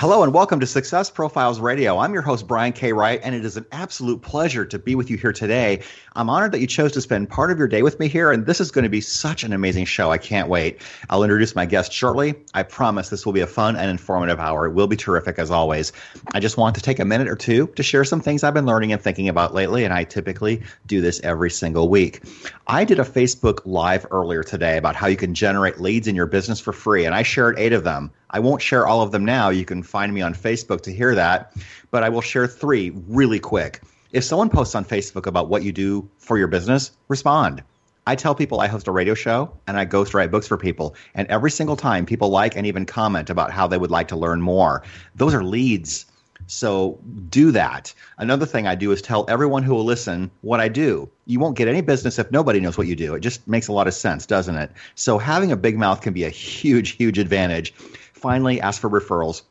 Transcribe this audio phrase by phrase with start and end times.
[0.00, 1.98] Hello and welcome to Success Profiles Radio.
[1.98, 2.94] I'm your host, Brian K.
[2.94, 5.82] Wright, and it is an absolute pleasure to be with you here today.
[6.16, 8.46] I'm honored that you chose to spend part of your day with me here, and
[8.46, 10.10] this is going to be such an amazing show.
[10.10, 10.80] I can't wait.
[11.10, 12.34] I'll introduce my guest shortly.
[12.54, 14.64] I promise this will be a fun and informative hour.
[14.64, 15.92] It will be terrific as always.
[16.32, 18.64] I just want to take a minute or two to share some things I've been
[18.64, 22.22] learning and thinking about lately, and I typically do this every single week.
[22.66, 26.24] I did a Facebook Live earlier today about how you can generate leads in your
[26.24, 28.10] business for free, and I shared eight of them.
[28.30, 29.50] I won't share all of them now.
[29.50, 31.52] You can find me on Facebook to hear that,
[31.90, 33.82] but I will share three really quick.
[34.12, 37.62] If someone posts on Facebook about what you do for your business, respond.
[38.06, 40.94] I tell people I host a radio show and I ghostwrite books for people.
[41.14, 44.16] And every single time people like and even comment about how they would like to
[44.16, 44.82] learn more.
[45.14, 46.06] Those are leads.
[46.46, 47.92] So do that.
[48.18, 51.08] Another thing I do is tell everyone who will listen what I do.
[51.26, 53.14] You won't get any business if nobody knows what you do.
[53.14, 54.72] It just makes a lot of sense, doesn't it?
[54.94, 57.74] So having a big mouth can be a huge, huge advantage
[58.20, 59.42] finally ask for referrals.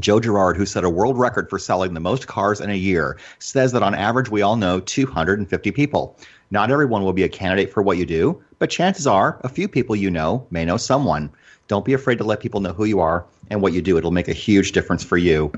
[0.00, 3.18] Joe Girard, who set a world record for selling the most cars in a year,
[3.38, 6.16] says that on average we all know 250 people.
[6.50, 9.68] Not everyone will be a candidate for what you do, but chances are a few
[9.68, 11.30] people you know may know someone.
[11.68, 13.98] Don't be afraid to let people know who you are and what you do.
[13.98, 15.52] It'll make a huge difference for you.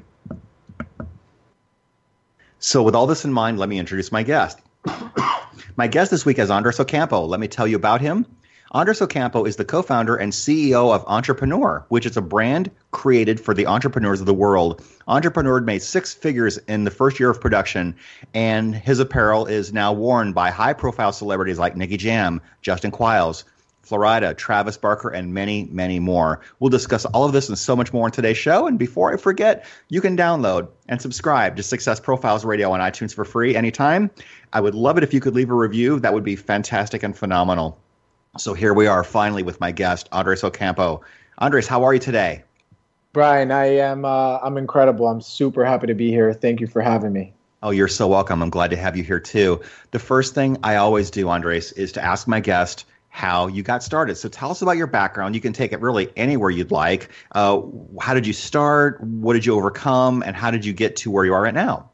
[2.59, 4.59] So, with all this in mind, let me introduce my guest.
[5.77, 7.25] my guest this week is Andres Ocampo.
[7.25, 8.27] Let me tell you about him.
[8.75, 13.55] Andres Ocampo is the co-founder and CEO of Entrepreneur, which is a brand created for
[13.55, 14.85] the entrepreneurs of the world.
[15.07, 17.95] Entrepreneur made six figures in the first year of production,
[18.35, 23.45] and his apparel is now worn by high-profile celebrities like Nicky Jam, Justin Quiles,
[23.83, 26.41] Flo Rida, Travis Barker, and many, many more.
[26.59, 28.67] We'll discuss all of this and so much more in today's show.
[28.67, 33.15] And before I forget, you can download and subscribe to Success Profiles Radio on iTunes
[33.15, 34.11] for free anytime.
[34.53, 36.01] I would love it if you could leave a review.
[36.01, 37.79] That would be fantastic and phenomenal.
[38.37, 41.03] So here we are finally with my guest, Andres Ocampo.
[41.39, 42.43] Andres, how are you today?
[43.13, 45.07] Brian, I am uh, I'm incredible.
[45.07, 46.35] I'm super happy to be here.
[46.35, 47.33] Thank you for having me.
[47.63, 48.43] Oh, you're so welcome.
[48.43, 49.61] I'm glad to have you here too.
[49.93, 53.85] The first thing I always do, Andres, is to ask my guest how you got
[53.85, 54.17] started.
[54.17, 55.37] So tell us about your background.
[55.37, 57.11] You can take it really anywhere you'd like.
[57.33, 57.63] Uh,
[58.01, 59.01] how did you start?
[59.01, 60.25] What did you overcome?
[60.27, 61.89] And how did you get to where you are right now?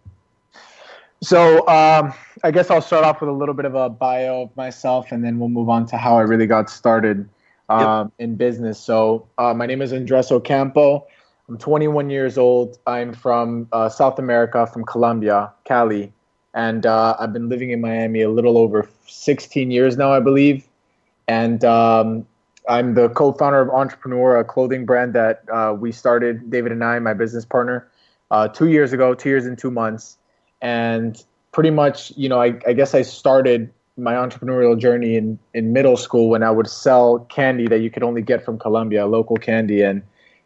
[1.23, 4.57] So um, I guess I'll start off with a little bit of a bio of
[4.57, 7.29] myself, and then we'll move on to how I really got started
[7.69, 8.13] um, yep.
[8.19, 8.81] in business.
[8.81, 11.07] So uh, my name is Andres Ocampo.
[11.49, 12.79] I'm 21 years old.
[12.87, 16.11] I'm from uh, South America, from Colombia, Cali,
[16.55, 20.67] and uh, I've been living in Miami a little over 16 years now, I believe.
[21.29, 22.27] And um,
[22.67, 26.99] I'm the co-founder of Entrepreneur, a clothing brand that uh, we started, David and I,
[26.99, 27.91] my business partner,
[28.31, 30.17] uh, two years ago, two years and two months
[30.61, 31.23] and
[31.53, 35.97] pretty much, you know, I, I guess I started my entrepreneurial journey in, in middle
[35.97, 39.83] school when I would sell candy that you could only get from Colombia, local candy,
[39.83, 40.03] and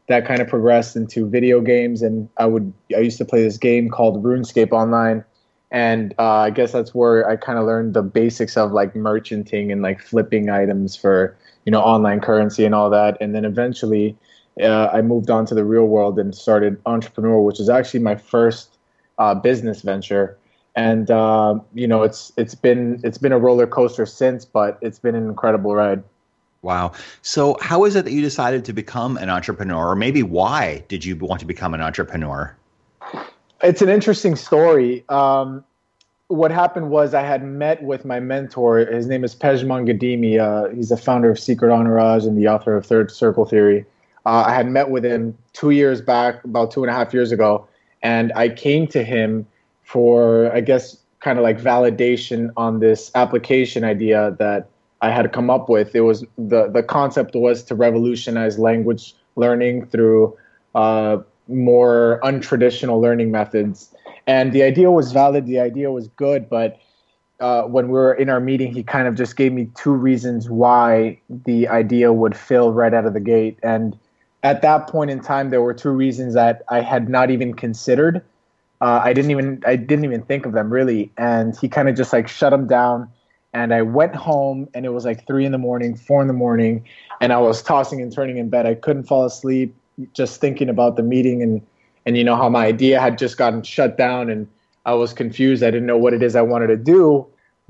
[0.08, 2.02] that kind of progressed into video games.
[2.02, 5.24] And I would I used to play this game called RuneScape online,
[5.70, 9.72] and uh, I guess that's where I kind of learned the basics of like merchanting
[9.72, 13.16] and like flipping items for you know online currency and all that.
[13.20, 14.16] And then eventually,
[14.60, 18.16] uh, I moved on to the real world and started entrepreneur, which is actually my
[18.16, 18.73] first
[19.18, 20.38] uh, business venture,
[20.74, 24.98] and uh, you know it's it's been it's been a roller coaster since, but it's
[24.98, 26.02] been an incredible ride.
[26.62, 26.92] Wow.
[27.20, 31.04] So, how is it that you decided to become an entrepreneur, or maybe why did
[31.04, 32.56] you want to become an entrepreneur?
[33.62, 35.04] It's an interesting story.
[35.10, 35.62] Um,
[36.28, 38.78] what happened was I had met with my mentor.
[38.78, 40.40] His name is Pejman Ghadimi.
[40.40, 43.84] Uh, he's the founder of Secret Entourage and the author of Third Circle Theory.
[44.26, 47.30] Uh, I had met with him two years back, about two and a half years
[47.30, 47.68] ago,
[48.04, 49.46] and I came to him
[49.82, 54.68] for, I guess, kind of like validation on this application idea that
[55.00, 55.94] I had come up with.
[55.94, 60.36] It was the the concept was to revolutionize language learning through
[60.74, 61.18] uh,
[61.48, 63.92] more untraditional learning methods,
[64.26, 65.46] and the idea was valid.
[65.46, 66.78] The idea was good, but
[67.40, 70.48] uh, when we were in our meeting, he kind of just gave me two reasons
[70.48, 73.98] why the idea would fail right out of the gate, and
[74.44, 78.22] at that point in time, there were two reasons that I had not even considered.
[78.80, 81.96] uh, I didn't even I didn't even think of them really, and he kind of
[81.96, 83.08] just like shut them down.
[83.54, 86.34] And I went home, and it was like three in the morning, four in the
[86.34, 86.84] morning,
[87.20, 88.66] and I was tossing and turning in bed.
[88.66, 89.74] I couldn't fall asleep,
[90.12, 91.62] just thinking about the meeting and
[92.06, 94.48] and you know how my idea had just gotten shut down, and
[94.84, 95.62] I was confused.
[95.62, 97.26] I didn't know what it is I wanted to do,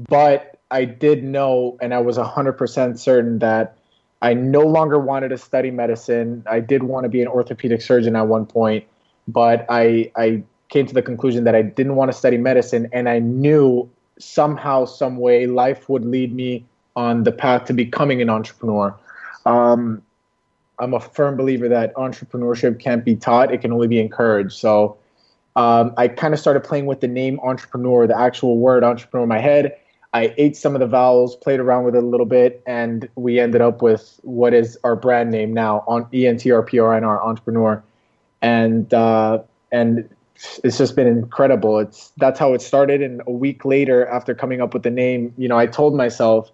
[0.09, 3.79] but I did know, and I was hundred percent certain that
[4.22, 6.44] I no longer wanted to study medicine.
[6.50, 8.84] I did want to be an orthopedic surgeon at one point,
[9.28, 13.08] but I I came to the conclusion that I didn't want to study medicine, and
[13.08, 13.88] I knew
[14.19, 16.64] somehow, some way, life would lead me
[16.96, 18.96] on the path to becoming an entrepreneur.
[19.44, 20.02] Um,
[20.78, 24.52] I'm a firm believer that entrepreneurship can't be taught; it can only be encouraged.
[24.52, 24.96] So,
[25.56, 29.28] um, I kind of started playing with the name entrepreneur, the actual word entrepreneur in
[29.28, 29.76] my head.
[30.14, 33.40] I ate some of the vowels, played around with it a little bit, and we
[33.40, 37.82] ended up with what is our brand name now on ENTRPRNR entrepreneur.
[38.40, 40.08] And uh, and
[40.62, 41.81] it's just been incredible.
[41.81, 43.02] It's that's how it started.
[43.02, 46.49] And a week later, after coming up with the name, you know, I told myself,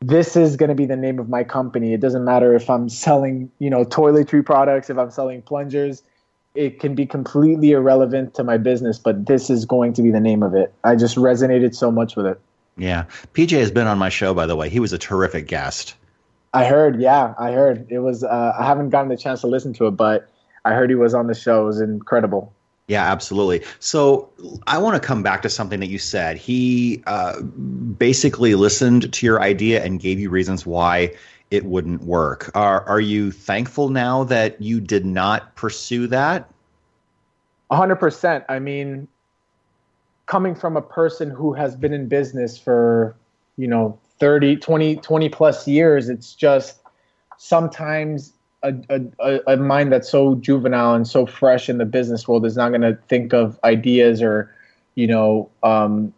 [0.00, 1.94] this is going to be the name of my company.
[1.94, 6.02] It doesn't matter if I'm selling, you know, toiletry products, if I'm selling plungers.
[6.54, 10.20] It can be completely irrelevant to my business, but this is going to be the
[10.20, 10.74] name of it.
[10.84, 12.40] I just resonated so much with it.
[12.80, 13.04] Yeah.
[13.34, 14.68] PJ has been on my show, by the way.
[14.68, 15.94] He was a terrific guest.
[16.52, 17.86] I heard, yeah, I heard.
[17.90, 20.28] It was, uh, I haven't gotten the chance to listen to it, but
[20.64, 21.62] I heard he was on the show.
[21.62, 22.52] It was incredible.
[22.88, 23.62] Yeah, absolutely.
[23.78, 24.30] So
[24.66, 26.38] I want to come back to something that you said.
[26.38, 31.14] He uh, basically listened to your idea and gave you reasons why
[31.52, 32.50] it wouldn't work.
[32.54, 36.50] Are are you thankful now that you did not pursue that?
[37.70, 38.44] A hundred percent.
[38.48, 39.06] I mean,
[40.30, 43.16] coming from a person who has been in business for,
[43.56, 46.78] you know, 30, 20, 20 plus years, it's just
[47.36, 48.32] sometimes
[48.62, 48.72] a,
[49.18, 52.68] a, a mind that's so juvenile and so fresh in the business world is not
[52.68, 54.54] going to think of ideas or
[54.94, 56.12] you know um,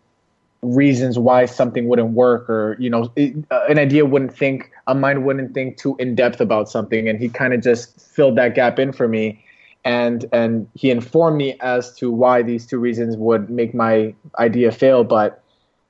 [0.60, 4.94] reasons why something wouldn't work or you know it, uh, an idea wouldn't think a
[4.94, 7.08] mind wouldn't think too in depth about something.
[7.08, 9.42] And he kind of just filled that gap in for me
[9.84, 14.70] and and he informed me as to why these two reasons would make my idea
[14.70, 15.42] fail but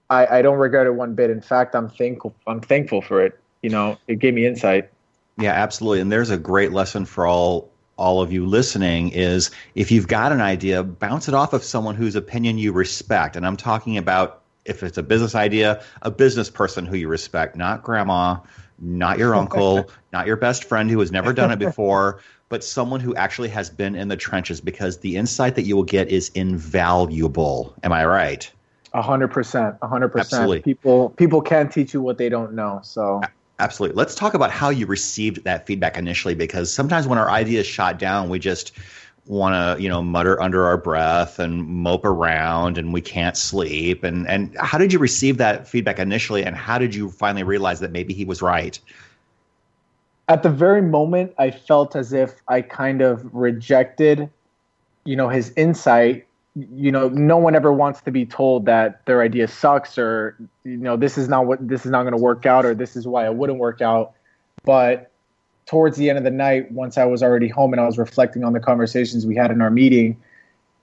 [0.09, 3.39] I, I don't regret it one bit in fact i'm thankful i'm thankful for it
[3.63, 4.91] you know it gave me insight
[5.39, 6.01] yeah, absolutely.
[6.01, 10.33] And there's a great lesson for all all of you listening is if you've got
[10.33, 13.37] an idea, bounce it off of someone whose opinion you respect.
[13.37, 17.55] And I'm talking about if it's a business idea, a business person who you respect,
[17.55, 18.39] not grandma,
[18.83, 23.01] not your uncle, not your best friend who has never done it before, but someone
[23.01, 26.29] who actually has been in the trenches because the insight that you will get is
[26.31, 27.75] invaluable.
[27.83, 28.51] Am I right?
[28.93, 30.63] A hundred percent, a hundred percent.
[30.65, 32.81] People people can't teach you what they don't know.
[32.83, 33.23] So
[33.63, 33.97] Absolutely.
[33.97, 37.67] Let's talk about how you received that feedback initially, because sometimes when our idea is
[37.67, 38.73] shot down, we just
[39.27, 44.05] want to, you know, mutter under our breath and mope around, and we can't sleep.
[44.05, 47.81] And and how did you receive that feedback initially, and how did you finally realize
[47.81, 48.79] that maybe he was right?
[50.29, 54.31] At the very moment, I felt as if I kind of rejected,
[55.05, 59.23] you know, his insight you know no one ever wants to be told that their
[59.23, 62.45] idea sucks or you know this is not what this is not going to work
[62.45, 64.13] out or this is why it wouldn't work out
[64.65, 65.12] but
[65.73, 68.45] towards the end of the night once i was already home and i was reflecting
[68.45, 70.15] on the conversations we had in our meeting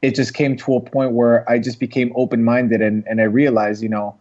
[0.01, 3.83] it just came to a point where i just became open-minded and, and i realized
[3.83, 4.17] you know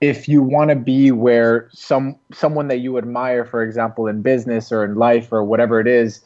[0.00, 4.70] if you want to be where some someone that you admire for example in business
[4.70, 6.20] or in life or whatever it is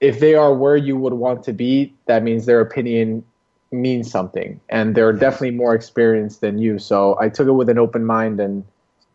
[0.00, 3.24] if they are where you would want to be that means their opinion
[3.72, 6.78] means something and they're definitely more experienced than you.
[6.78, 8.64] So i took it with an open mind and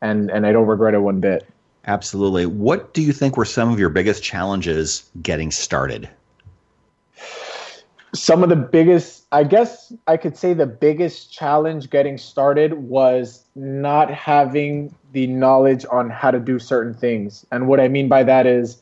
[0.01, 1.47] and and i don't regret it one bit
[1.85, 2.45] absolutely.
[2.45, 6.09] What do you think were some of your biggest challenges getting started?
[8.13, 13.45] Some of the biggest i guess i could say the biggest challenge getting started was
[13.55, 17.45] not having the knowledge on how to do certain things.
[17.51, 18.81] And what i mean by that is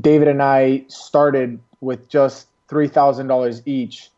[0.00, 4.10] david and i started with just $3000 each.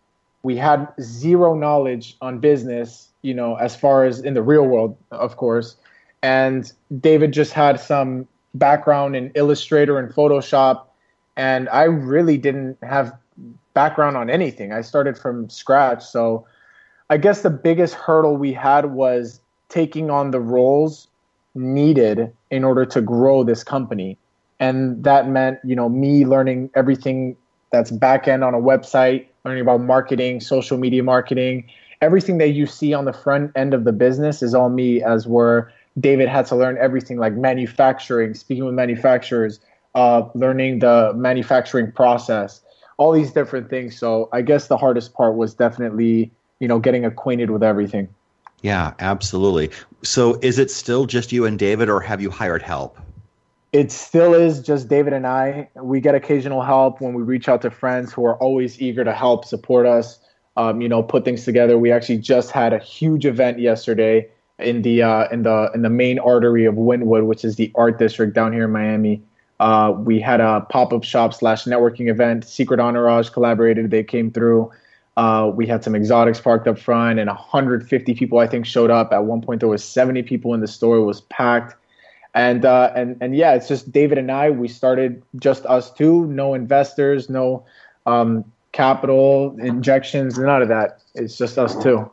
[0.42, 4.96] We had zero knowledge on business, you know, as far as in the real world,
[5.10, 5.76] of course.
[6.22, 10.84] And David just had some background in Illustrator and Photoshop,
[11.36, 13.12] and I really didn't have
[13.74, 14.72] background on anything.
[14.72, 16.04] I started from scratch.
[16.04, 16.46] So
[17.10, 21.08] I guess the biggest hurdle we had was taking on the roles
[21.54, 24.18] needed in order to grow this company.
[24.60, 27.36] And that meant, you know, me learning everything
[27.70, 31.68] that's back end on a website, learning about marketing, social media marketing.
[32.00, 35.26] Everything that you see on the front end of the business is all me, as
[35.26, 39.60] where David had to learn everything like manufacturing, speaking with manufacturers,
[39.94, 42.62] uh, learning the manufacturing process,
[42.96, 43.98] all these different things.
[43.98, 46.30] So I guess the hardest part was definitely,
[46.60, 48.08] you know, getting acquainted with everything.
[48.62, 49.70] Yeah, absolutely.
[50.02, 52.98] So is it still just you and David, or have you hired help?
[53.72, 55.68] It still is just David and I.
[55.74, 59.12] We get occasional help when we reach out to friends who are always eager to
[59.12, 60.18] help support us.
[60.56, 61.78] Um, you know, put things together.
[61.78, 64.28] We actually just had a huge event yesterday
[64.62, 67.98] in the uh, in the in the main artery of Wynwood, which is the art
[67.98, 69.22] district down here in Miami.
[69.60, 72.44] Uh, we had a pop up shop slash networking event.
[72.44, 73.90] Secret Entourage collaborated.
[73.90, 74.72] They came through.
[75.16, 79.12] Uh, we had some exotics parked up front, and 150 people I think showed up.
[79.12, 80.96] At one point, there was 70 people in the store.
[80.96, 81.76] It was packed,
[82.34, 84.50] and uh, and and yeah, it's just David and I.
[84.50, 86.26] We started just us two.
[86.26, 87.64] No investors, no
[88.06, 91.02] um, capital injections, none of that.
[91.14, 92.10] It's just us two.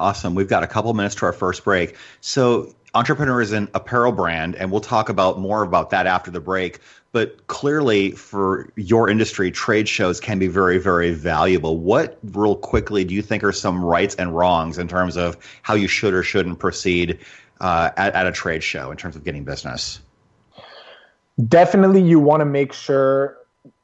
[0.00, 0.34] Awesome.
[0.34, 1.94] We've got a couple minutes to our first break.
[2.22, 6.40] So, Entrepreneur is an apparel brand, and we'll talk about more about that after the
[6.40, 6.80] break.
[7.12, 11.76] But clearly, for your industry, trade shows can be very, very valuable.
[11.76, 15.74] What, real quickly, do you think are some rights and wrongs in terms of how
[15.74, 17.18] you should or shouldn't proceed
[17.60, 20.00] uh, at, at a trade show in terms of getting business?
[21.46, 23.36] Definitely, you want to make sure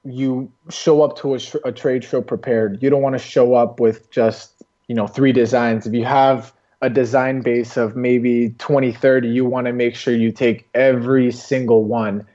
[0.03, 2.83] you show up to a, a trade show prepared.
[2.83, 4.56] You don't want to show up with just
[4.89, 5.87] you know three designs.
[5.87, 6.53] If you have
[6.83, 11.33] a design base of maybe 20 30 you want to make sure you take every
[11.33, 12.27] single one.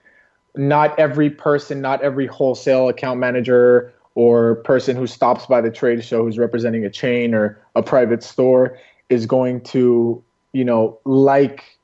[0.55, 6.03] Not every person not every wholesale account manager or person who stops by the trade
[6.03, 8.77] show who's representing a chain or a private store
[9.10, 10.22] is going to
[10.53, 11.77] you know like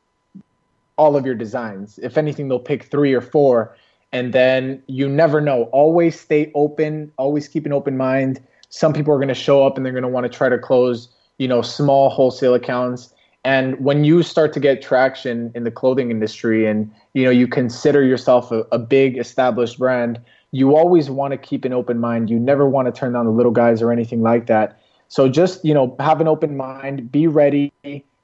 [0.98, 2.00] all of your designs.
[2.02, 3.78] If anything they'll pick three or four
[4.12, 5.64] and then you never know.
[5.66, 9.78] Always stay open always keep an open mind some people are going to show up
[9.78, 13.14] and they're going to want to try to close you know small wholesale accounts.
[13.44, 17.48] And when you start to get traction in the clothing industry and you know you
[17.48, 20.20] consider yourself a, a big established brand
[20.52, 22.30] you always want to keep an open mind.
[22.30, 24.80] You never want to turn down the little guys or anything like that.
[25.10, 27.72] So just you know have an open mind be ready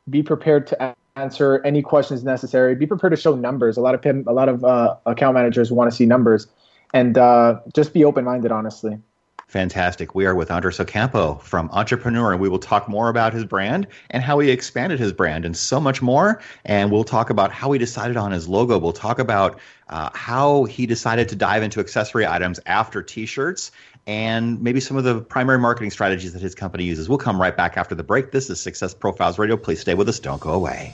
[0.10, 3.78] be prepared to answer any questions necessary be prepared to show numbers.
[3.78, 6.48] A lot of a lot of uh, account managers want to see numbers.
[6.94, 9.00] And uh, just be open minded honestly
[9.48, 10.16] Fantastic.
[10.16, 13.88] We are with Andres Ocampo from Entrepreneur, and we will talk more about his brand
[14.10, 16.42] and how he expanded his brand and so much more.
[16.66, 18.80] And we'll talk about how he decided on his logo.
[18.80, 19.60] We'll talk about
[19.90, 23.72] uh, how he decided to dive into accessory items after t shirts
[24.06, 27.08] and maybe some of the primary marketing strategies that his company uses.
[27.08, 28.32] We'll come right back after the break.
[28.32, 29.56] This is Success Profiles Radio.
[29.56, 30.20] Please stay with us.
[30.20, 30.94] Don't go away.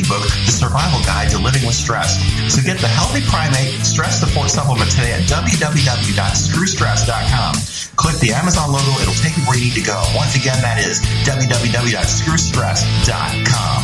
[0.01, 2.17] ebook, The Survival Guide to Living with Stress.
[2.49, 7.53] So get the Healthy Primate Stress Support Supplement today at www.screwstress.com.
[7.95, 10.01] Click the Amazon logo, it'll take you where you need to go.
[10.15, 13.81] Once again, that is www.screwstress.com.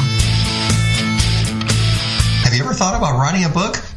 [2.44, 3.76] Have you ever thought about writing a book?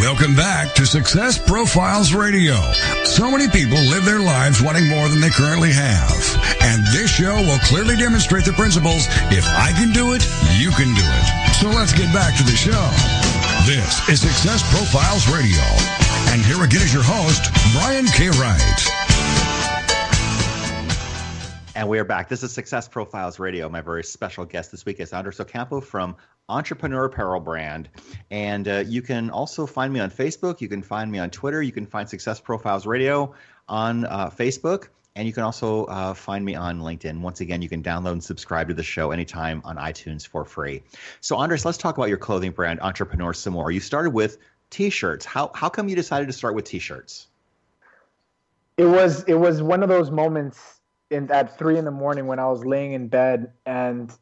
[0.00, 2.54] Welcome back to Success Profiles Radio.
[3.02, 6.14] So many people live their lives wanting more than they currently have.
[6.62, 10.22] And this show will clearly demonstrate the principles if I can do it,
[10.56, 11.54] you can do it.
[11.56, 12.78] So let's get back to the show.
[13.66, 15.66] This is Success Profiles Radio.
[16.30, 18.30] And here again is your host, Brian K.
[18.38, 19.08] Wright.
[21.74, 22.28] And we are back.
[22.28, 23.68] This is Success Profiles Radio.
[23.68, 26.14] My very special guest this week is Andres Ocampo from
[26.48, 27.88] Entrepreneur Apparel Brand.
[28.30, 30.60] And uh, you can also find me on Facebook.
[30.60, 31.62] You can find me on Twitter.
[31.62, 33.34] You can find Success Profiles Radio
[33.68, 34.88] on uh, Facebook.
[35.16, 37.20] And you can also uh, find me on LinkedIn.
[37.20, 40.82] Once again, you can download and subscribe to the show anytime on iTunes for free.
[41.20, 43.70] So, Andres, let's talk about your clothing brand, Entrepreneur, some more.
[43.72, 44.38] You started with
[44.70, 45.26] t-shirts.
[45.26, 47.26] How, how come you decided to start with t-shirts?
[48.76, 50.78] It was it was one of those moments
[51.10, 54.12] in at three in the morning when I was laying in bed and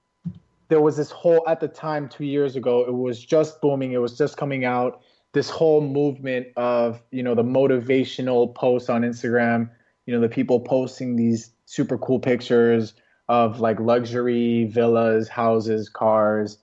[0.68, 3.92] there was this whole at the time two years ago it was just booming.
[3.92, 5.00] It was just coming out.
[5.32, 9.68] This whole movement of you know the motivational posts on instagram
[10.06, 12.94] you know the people posting these super cool pictures
[13.28, 16.56] of like luxury villas houses cars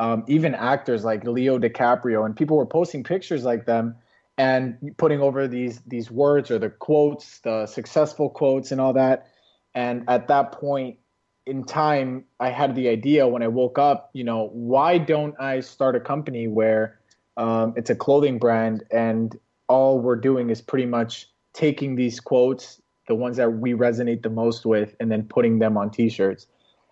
[0.00, 3.94] um, even actors like leo dicaprio and people were posting pictures like them
[4.38, 9.28] and putting over these these words or the quotes the successful quotes and all that.
[9.74, 10.98] And at that point
[11.46, 15.60] in time, I had the idea when I woke up, you know, why don't I
[15.60, 16.98] start a company where
[17.36, 19.38] um, it's a clothing brand and
[19.68, 24.30] all we're doing is pretty much taking these quotes, the ones that we resonate the
[24.30, 26.46] most with, and then putting them on t-shirts.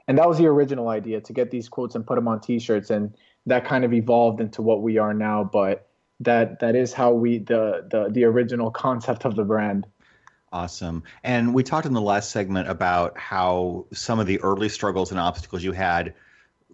[0.06, 2.90] And that was the original idea to get these quotes and put them on t-shirts.
[2.90, 3.14] And
[3.46, 5.44] that kind of evolved into what we are now.
[5.44, 5.88] But
[6.20, 9.86] that that is how we the the, the original concept of the brand.
[10.54, 11.02] Awesome.
[11.24, 15.18] And we talked in the last segment about how some of the early struggles and
[15.18, 16.14] obstacles you had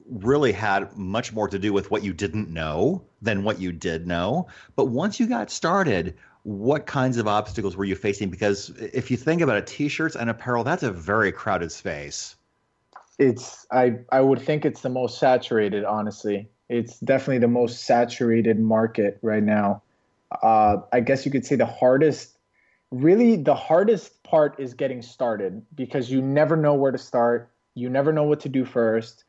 [0.07, 4.07] really had much more to do with what you didn't know than what you did
[4.07, 4.49] know.
[4.77, 8.29] But once you got started, what kinds of obstacles were you facing?
[8.29, 12.37] Because if you think about it, t-shirts and apparel, that's a very crowded space.
[13.19, 16.51] It's I I would think it's the most saturated, honestly.
[16.69, 19.81] It's definitely the most saturated market right now.
[20.43, 22.37] Uh, I guess you could say the hardest
[22.91, 27.51] really the hardest part is getting started because you never know where to start.
[27.75, 29.25] You never know what to do first.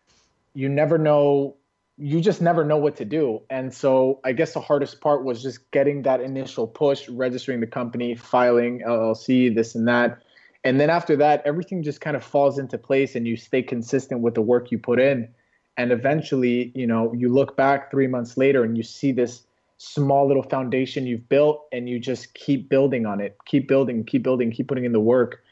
[0.53, 1.57] You never know
[1.97, 3.41] you just never know what to do.
[3.51, 7.67] And so I guess the hardest part was just getting that initial push, registering the
[7.67, 10.19] company, filing LLC, this and that.
[10.63, 14.21] And then after that, everything just kind of falls into place and you stay consistent
[14.21, 15.29] with the work you put in.
[15.77, 19.43] And eventually, you know, you look back three months later and you see this
[19.81, 23.35] small little foundation you've built and you just keep building on it.
[23.45, 25.43] Keep building keep building keep putting in the work.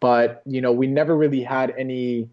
[0.00, 2.28] But you know we never really had any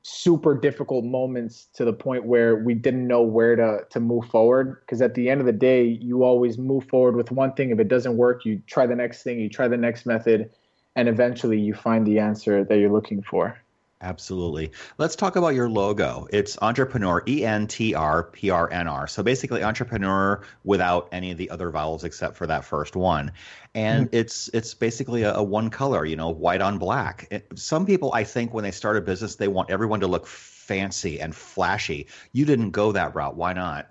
[0.00, 4.78] super difficult moments to the point where we didn't know where to to move forward.
[4.80, 7.70] Because at the end of the day you always move forward with one thing.
[7.70, 10.50] If it doesn't work you try the next thing you try the next method
[10.96, 13.61] and eventually you find the answer that you're looking for
[14.02, 14.72] Absolutely.
[14.98, 16.26] Let's talk about your logo.
[16.32, 19.06] It's entrepreneur, E N T R P R N R.
[19.06, 23.30] So basically, entrepreneur without any of the other vowels except for that first one.
[23.74, 24.16] And mm-hmm.
[24.16, 27.28] it's it's basically a, a, one color, you know, white on black.
[27.30, 30.26] It, some people, I think, when they start a business, they want everyone to look
[30.26, 32.08] fancy and flashy.
[32.32, 33.36] You didn't go that route.
[33.36, 33.88] Why not?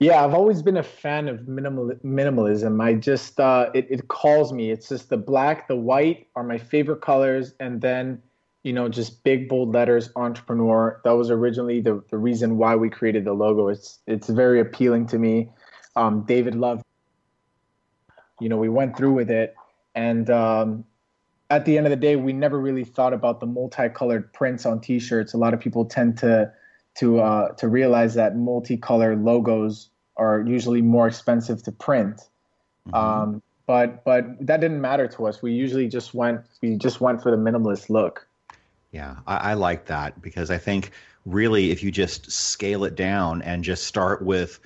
[0.00, 2.82] Yeah, I've always been a fan of minimal minimalism.
[2.82, 4.70] I just uh, it it calls me.
[4.70, 8.20] It's just the black, the white are my favorite colors, and then
[8.64, 11.00] you know, just big bold letters, entrepreneur.
[11.04, 13.68] That was originally the, the reason why we created the logo.
[13.68, 15.50] It's it's very appealing to me.
[15.94, 16.82] Um, David Love.
[18.40, 19.54] You know, we went through with it,
[19.94, 20.84] and um,
[21.50, 24.80] at the end of the day, we never really thought about the multicolored prints on
[24.80, 25.34] T-shirts.
[25.34, 26.50] A lot of people tend to
[26.96, 32.22] to uh, to realize that multicolored logos are usually more expensive to print.
[32.88, 32.94] Mm-hmm.
[32.94, 35.42] Um, but but that didn't matter to us.
[35.42, 38.26] We usually just went we just went for the minimalist look.
[38.94, 40.92] Yeah, I, I like that because I think
[41.26, 44.60] really if you just scale it down and just start with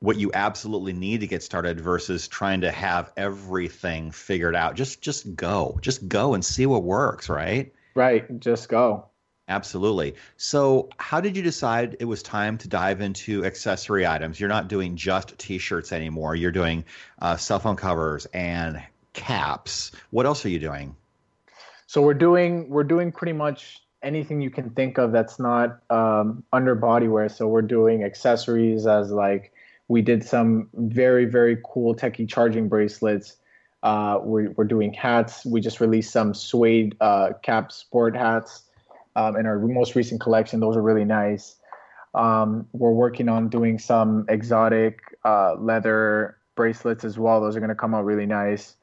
[0.00, 4.74] what you absolutely need to get started versus trying to have everything figured out.
[4.74, 5.78] Just just go.
[5.82, 7.72] Just go and see what works, right?
[7.94, 9.06] Right, just go.
[9.46, 10.16] Absolutely.
[10.36, 14.40] So, how did you decide it was time to dive into accessory items?
[14.40, 16.34] You're not doing just t-shirts anymore.
[16.34, 16.84] You're doing
[17.22, 19.92] uh, cell phone covers and caps.
[20.10, 20.96] What else are you doing?
[21.94, 26.42] So we're doing we're doing pretty much anything you can think of that's not um,
[26.52, 27.30] under bodywear.
[27.30, 29.52] So we're doing accessories as like
[29.86, 33.36] we did some very very cool techie charging bracelets.
[33.84, 35.46] Uh, we're we're doing hats.
[35.46, 38.64] We just released some suede uh, cap sport hats
[39.14, 40.58] um, in our most recent collection.
[40.58, 41.54] Those are really nice.
[42.12, 47.40] Um, we're working on doing some exotic uh, leather bracelets as well.
[47.40, 48.74] Those are going to come out really nice.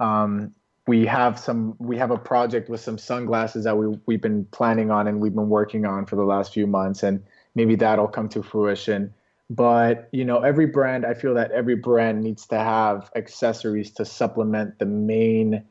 [0.00, 0.54] Um,
[0.86, 4.90] we have some we have a project with some sunglasses that we we've been planning
[4.90, 7.22] on and we've been working on for the last few months and
[7.54, 9.12] maybe that'll come to fruition
[9.48, 14.04] but you know every brand i feel that every brand needs to have accessories to
[14.04, 15.64] supplement the main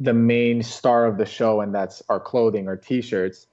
[0.00, 3.46] the main star of the show, and that's our clothing, our t-shirts.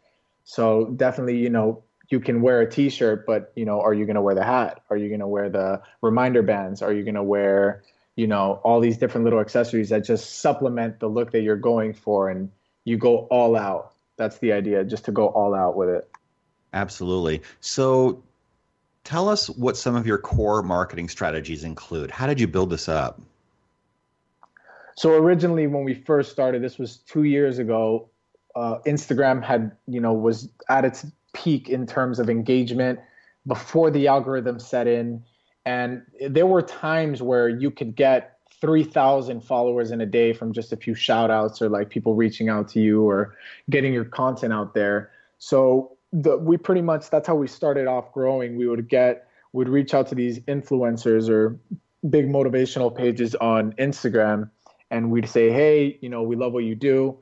[0.43, 4.15] So definitely, you know, you can wear a t-shirt, but you know, are you going
[4.15, 4.81] to wear the hat?
[4.89, 6.81] Are you going to wear the reminder bands?
[6.81, 7.83] Are you going to wear,
[8.15, 11.93] you know, all these different little accessories that just supplement the look that you're going
[11.93, 12.49] for, and
[12.83, 13.93] you go all out.
[14.17, 16.09] That's the idea, just to go all out with it.
[16.73, 17.41] Absolutely.
[17.59, 18.23] So,
[19.03, 22.11] tell us what some of your core marketing strategies include.
[22.11, 23.21] How did you build this up?
[24.95, 28.09] So originally, when we first started, this was two years ago.
[28.55, 32.99] Uh, Instagram had, you know, was at its peak in terms of engagement
[33.45, 35.21] before the algorithm set in,
[35.65, 40.71] and there were times where you could get 3,000 followers in a day from just
[40.71, 43.35] a few shout outs or like people reaching out to you or
[43.69, 45.11] getting your content out there.
[45.39, 48.55] So the, we pretty much, that's how we started off growing.
[48.55, 51.59] We would get, would reach out to these influencers or
[52.09, 54.49] big motivational pages on Instagram
[54.91, 57.17] and we'd say, hey, you know, we love what you do.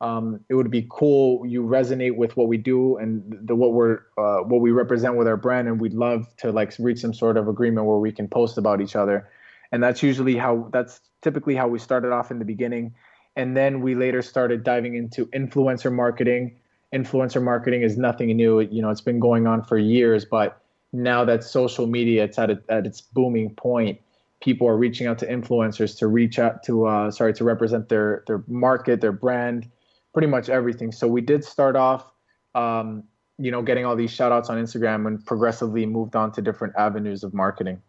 [0.00, 1.44] Um, it would be cool.
[1.44, 5.26] You resonate with what we do and the what we're uh, what we represent with
[5.26, 8.28] our brand, and we'd love to like reach some sort of agreement where we can
[8.28, 9.28] post about each other.
[9.72, 12.94] And that's usually how that's typically how we started off in the beginning,
[13.34, 16.56] and then we later started diving into influencer marketing.
[16.94, 18.60] Influencer marketing is nothing new.
[18.60, 22.50] You know, it's been going on for years, but now that social media it's at
[22.50, 24.00] a, at its booming point
[24.40, 28.24] people are reaching out to influencers to reach out to uh, sorry to represent their
[28.26, 29.68] their market their brand
[30.12, 30.92] pretty much everything.
[30.92, 32.12] So we did start off
[32.54, 33.04] um,
[33.38, 36.74] you know getting all these shout outs on instagram and progressively moved on to different
[36.76, 37.80] avenues of marketing.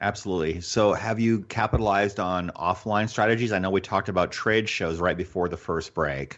[0.00, 0.60] Absolutely.
[0.60, 3.52] So have you capitalized on offline strategies?
[3.52, 6.36] I know we talked about trade shows right before the first break.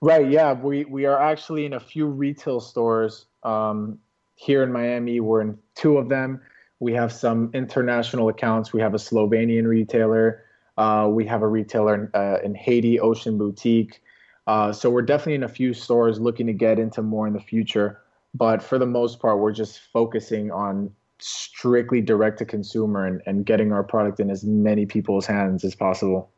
[0.00, 0.52] Right yeah.
[0.52, 3.98] We we are actually in a few retail stores um,
[4.34, 5.20] here in miami.
[5.20, 6.40] We're in two of them.
[6.80, 8.72] We have some international accounts.
[8.72, 10.44] We have a Slovenian retailer.
[10.76, 14.02] Uh, we have a retailer in, uh, in Haiti, Ocean Boutique.
[14.46, 17.40] Uh, so we're definitely in a few stores looking to get into more in the
[17.40, 18.00] future.
[18.34, 23.46] But for the most part, we're just focusing on strictly direct to consumer and, and
[23.46, 26.30] getting our product in as many people's hands as possible.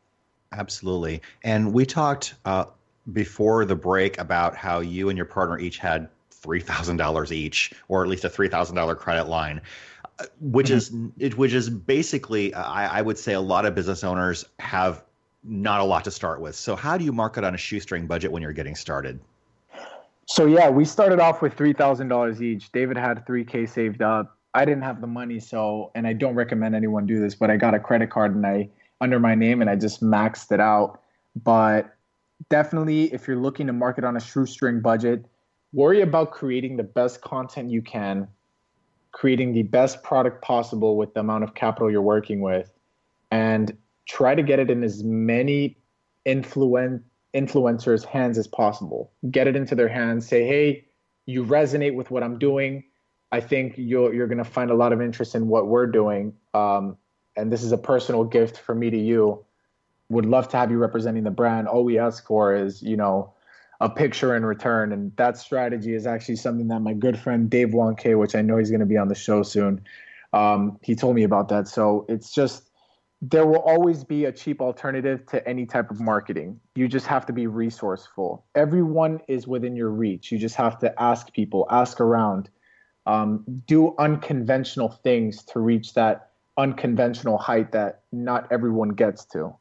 [0.51, 1.21] Absolutely.
[1.43, 2.65] And we talked uh,
[3.11, 8.09] before the break about how you and your partner each had $3,000 each, or at
[8.09, 9.61] least a $3,000 credit line
[10.39, 11.09] which mm-hmm.
[11.19, 15.03] is which is basically I, I, would say a lot of business owners have
[15.47, 16.55] not a lot to start with.
[16.55, 19.19] So how do you market on a shoestring budget when you're getting started?
[20.27, 22.71] So yeah, we started off with three thousand dollars each.
[22.71, 24.37] David had three k saved up.
[24.53, 27.57] I didn't have the money, so and I don't recommend anyone do this, but I
[27.57, 28.69] got a credit card and I
[29.01, 31.01] under my name and I just maxed it out.
[31.43, 31.95] But
[32.49, 35.25] definitely, if you're looking to market on a shoestring budget,
[35.73, 38.27] worry about creating the best content you can
[39.15, 42.69] creating the best product possible with the amount of capital you're working with
[43.31, 43.77] and
[44.07, 45.77] try to get it in as many
[46.25, 47.01] influen-
[47.33, 50.85] influencers hands as possible get it into their hands say hey
[51.25, 52.83] you resonate with what i'm doing
[53.31, 56.33] i think you're, you're going to find a lot of interest in what we're doing
[56.53, 56.97] um,
[57.35, 59.43] and this is a personal gift for me to you
[60.09, 63.33] would love to have you representing the brand all we ask for is you know
[63.81, 64.91] a picture in return.
[64.91, 68.57] And that strategy is actually something that my good friend Dave Wonke, which I know
[68.57, 69.83] he's going to be on the show soon,
[70.33, 71.67] um, he told me about that.
[71.67, 72.69] So it's just
[73.21, 76.59] there will always be a cheap alternative to any type of marketing.
[76.75, 78.45] You just have to be resourceful.
[78.55, 80.31] Everyone is within your reach.
[80.31, 82.49] You just have to ask people, ask around,
[83.05, 89.55] um, do unconventional things to reach that unconventional height that not everyone gets to.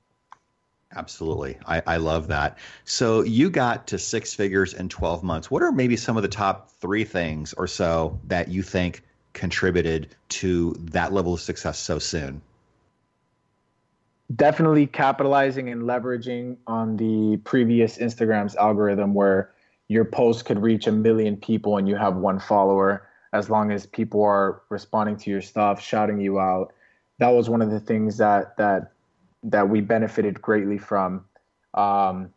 [0.97, 1.59] Absolutely.
[1.67, 2.59] I, I love that.
[2.85, 5.51] So you got to six figures in 12 months.
[5.51, 10.15] What are maybe some of the top three things or so that you think contributed
[10.29, 12.43] to that level of success so soon?
[14.35, 19.53] Definitely capitalizing and leveraging on the previous Instagram's algorithm where
[19.89, 23.85] your post could reach a million people and you have one follower as long as
[23.85, 26.73] people are responding to your stuff, shouting you out.
[27.19, 28.93] That was one of the things that that
[29.43, 31.25] that we benefited greatly from.
[31.75, 32.33] Um,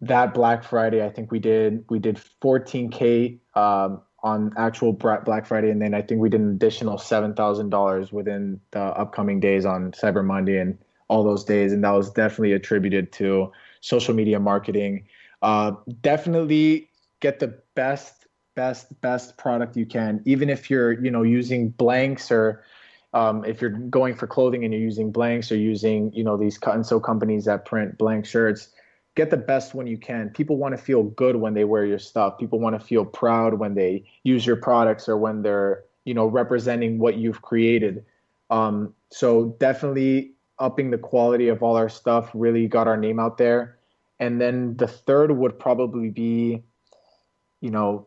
[0.00, 5.70] that Black Friday, I think we did we did 14k um, on actual Black Friday,
[5.70, 9.64] and then I think we did an additional seven thousand dollars within the upcoming days
[9.64, 14.40] on Cyber Monday and all those days, and that was definitely attributed to social media
[14.40, 15.06] marketing.
[15.42, 16.88] Uh, definitely
[17.20, 22.30] get the best, best, best product you can, even if you're you know using blanks
[22.30, 22.64] or
[23.12, 26.58] um, if you're going for clothing and you're using blanks or using you know these
[26.58, 28.68] cut and sew companies that print blank shirts
[29.16, 31.98] get the best one you can people want to feel good when they wear your
[31.98, 36.14] stuff people want to feel proud when they use your products or when they're you
[36.14, 38.04] know representing what you've created
[38.50, 43.38] um, so definitely upping the quality of all our stuff really got our name out
[43.38, 43.78] there.
[44.18, 46.62] And then the third would probably be,
[47.60, 48.06] you know,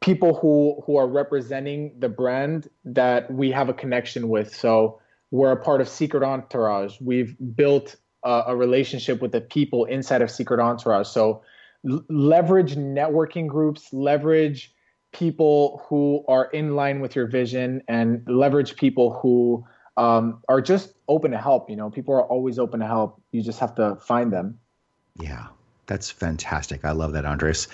[0.00, 4.54] people who who are representing the brand that we have a connection with.
[4.54, 7.00] So we're a part of Secret Entourage.
[7.00, 11.08] We've built a, a relationship with the people inside of Secret Entourage.
[11.08, 11.42] So
[11.88, 14.72] l- leverage networking groups, leverage
[15.12, 19.64] people who are in line with your vision, and leverage people who
[19.96, 21.68] um, are just open to help.
[21.68, 23.20] You know, people are always open to help.
[23.32, 24.58] You just have to find them.
[25.20, 25.48] Yeah.
[25.86, 26.84] That's fantastic.
[26.84, 27.66] I love that, Andres.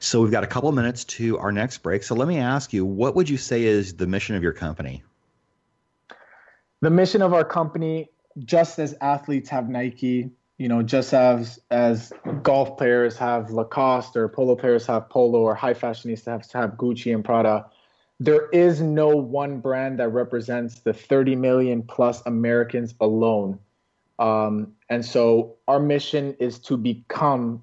[0.00, 2.02] So we've got a couple minutes to our next break.
[2.02, 5.04] So let me ask you, what would you say is the mission of your company?
[6.80, 12.12] The mission of our company, just as athletes have Nike, you know, just as as
[12.42, 17.14] golf players have Lacoste or polo players have Polo or high fashionistas have have Gucci
[17.14, 17.66] and Prada,
[18.18, 23.58] there is no one brand that represents the 30 million plus Americans alone.
[24.18, 27.62] Um, and so our mission is to become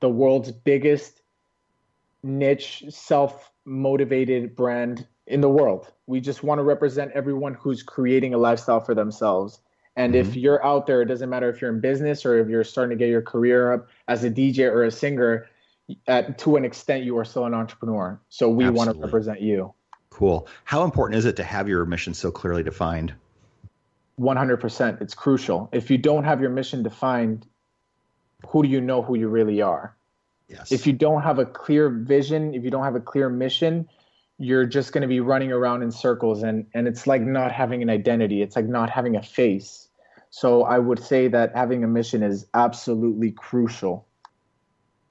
[0.00, 1.20] the world's biggest
[2.22, 5.92] niche, self motivated brand in the world.
[6.06, 9.60] We just want to represent everyone who's creating a lifestyle for themselves.
[9.96, 10.28] And mm-hmm.
[10.28, 12.96] if you're out there, it doesn't matter if you're in business or if you're starting
[12.96, 15.46] to get your career up as a DJ or a singer,
[16.06, 18.20] at, to an extent, you are still an entrepreneur.
[18.28, 18.78] So we Absolutely.
[18.78, 19.74] want to represent you.
[20.10, 20.46] Cool.
[20.64, 23.14] How important is it to have your mission so clearly defined?
[24.20, 25.00] 100%.
[25.00, 25.68] It's crucial.
[25.72, 27.46] If you don't have your mission defined,
[28.48, 29.96] who do you know who you really are?
[30.48, 30.72] Yes.
[30.72, 33.88] If you don't have a clear vision, if you don't have a clear mission,
[34.40, 37.82] you're just going to be running around in circles and and it's like not having
[37.82, 38.40] an identity.
[38.40, 39.88] It's like not having a face.
[40.30, 44.06] So I would say that having a mission is absolutely crucial.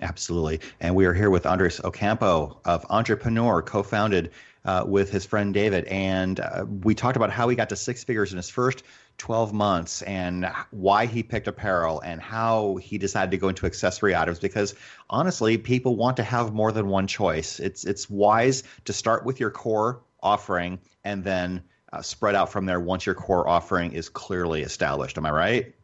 [0.01, 0.61] Absolutely.
[0.79, 4.31] And we are here with Andres Ocampo of Entrepreneur, co founded
[4.65, 5.85] uh, with his friend David.
[5.85, 8.83] And uh, we talked about how he got to six figures in his first
[9.19, 14.15] 12 months and why he picked apparel and how he decided to go into accessory
[14.15, 14.73] items because
[15.09, 17.59] honestly people want to have more than one choice.
[17.59, 21.61] It's it's wise to start with your core offering and then
[21.93, 25.17] uh, spread out from there once your core offering is clearly established.
[25.17, 25.75] Am i right?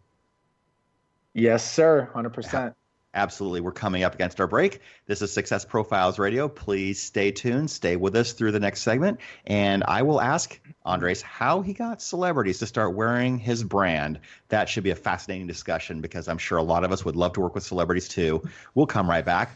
[1.34, 2.10] Yes sir.
[2.15, 2.74] 100%
[3.15, 3.62] Absolutely.
[3.62, 4.82] We're coming up against our break.
[5.08, 6.49] This is Success Profiles Radio.
[6.49, 7.71] Please stay tuned.
[7.71, 9.21] Stay with us through the next segment.
[9.45, 14.19] And I will ask Andres how he got celebrities to start wearing his brand.
[14.49, 17.34] That should be a fascinating discussion because I'm sure a lot of us would love
[17.34, 18.43] to work with celebrities too.
[18.73, 19.56] We'll come right back.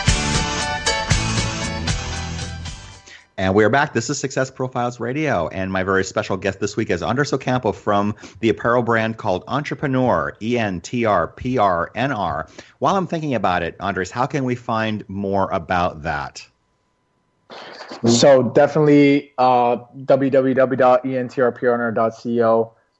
[3.41, 3.93] And we are back.
[3.93, 5.47] This is Success Profiles Radio.
[5.47, 9.43] And my very special guest this week is Andres Ocampo from the apparel brand called
[9.47, 12.47] Entrepreneur, E N T R P R N R.
[12.77, 16.47] While I'm thinking about it, Andres, how can we find more about that?
[18.05, 19.77] So definitely uh,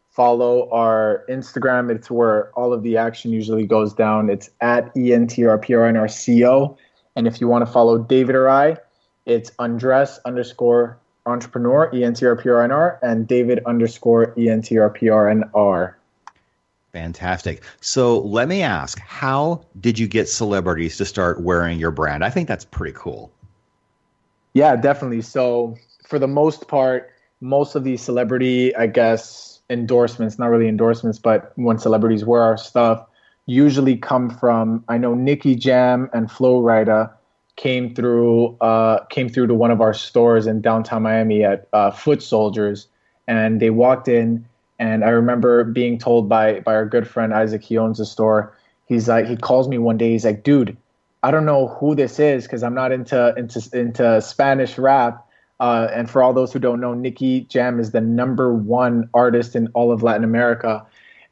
[0.10, 1.92] follow our Instagram.
[1.96, 4.32] It's where all of the action usually goes down.
[4.32, 6.78] It's at ENTRPRNRCO.
[7.16, 8.78] And if you want to follow David or I,
[9.26, 15.94] it's andres underscore entrepreneur, ENTRPRNR, and David underscore ENTRPRNR.
[16.92, 17.64] Fantastic.
[17.80, 22.26] So let me ask, how did you get celebrities to start wearing your brand?
[22.26, 23.32] I think that's pretty cool.
[24.54, 25.22] Yeah, definitely.
[25.22, 31.18] So for the most part, most of these celebrity, I guess, endorsements, not really endorsements,
[31.18, 33.08] but when celebrities wear our stuff,
[33.46, 37.12] usually come from I know Nicky Jam and Flo Rida
[37.62, 41.92] came through uh, came through to one of our stores in downtown Miami at uh,
[41.92, 42.88] Foot Soldiers,
[43.28, 44.44] and they walked in,
[44.80, 48.58] and I remember being told by by our good friend Isaac, he owns the store.
[48.88, 50.10] He's like, he calls me one day.
[50.12, 50.76] He's like, dude,
[51.22, 55.28] I don't know who this is because I'm not into into into Spanish rap.
[55.60, 59.56] Uh, and for all those who don't know, Nicky Jam is the number one artist
[59.56, 60.84] in all of Latin America.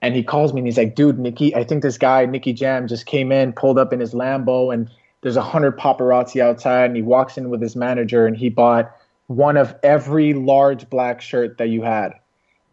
[0.03, 2.87] And he calls me and he's like, dude, Nicky, I think this guy, Nicky Jam,
[2.87, 4.87] just came in, pulled up in his Lambo, and
[5.21, 6.86] there's a hundred paparazzi outside.
[6.86, 8.91] And he walks in with his manager and he bought
[9.27, 12.13] one of every large black shirt that you had.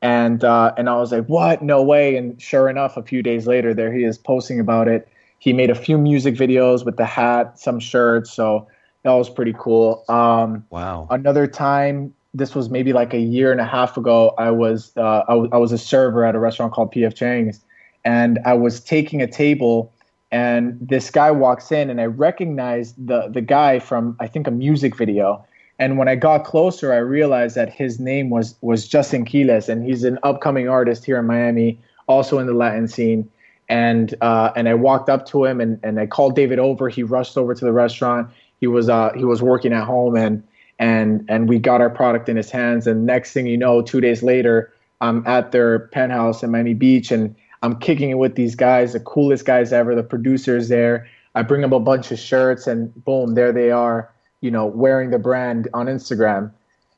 [0.03, 1.63] And uh, and I was like, what?
[1.63, 2.17] No way.
[2.17, 5.09] And sure enough, a few days later, there he is posting about it.
[5.39, 8.33] He made a few music videos with the hat, some shirts.
[8.33, 8.67] So
[9.03, 10.05] that was pretty cool.
[10.09, 11.07] Um, wow.
[11.11, 14.35] Another time, this was maybe like a year and a half ago.
[14.39, 17.61] I was uh, I, w- I was a server at a restaurant called PF Chang's,
[18.05, 19.93] and I was taking a table,
[20.37, 24.51] and this guy walks in, and I recognized the the guy from I think a
[24.51, 25.45] music video.
[25.79, 29.85] And when I got closer, I realized that his name was was Justin Quiles, and
[29.85, 33.31] he's an upcoming artist here in Miami, also in the Latin scene.
[33.69, 36.89] And uh, and I walked up to him, and, and I called David over.
[36.89, 40.43] He rushed over to the restaurant he was uh, he was working at home and
[40.79, 43.99] and and we got our product in his hands and next thing you know two
[43.99, 44.71] days later
[45.01, 47.35] i'm at their penthouse in miami beach and
[47.67, 51.61] i'm kicking it with these guys the coolest guys ever the producers there i bring
[51.61, 55.69] them a bunch of shirts and boom there they are you know wearing the brand
[55.75, 56.51] on instagram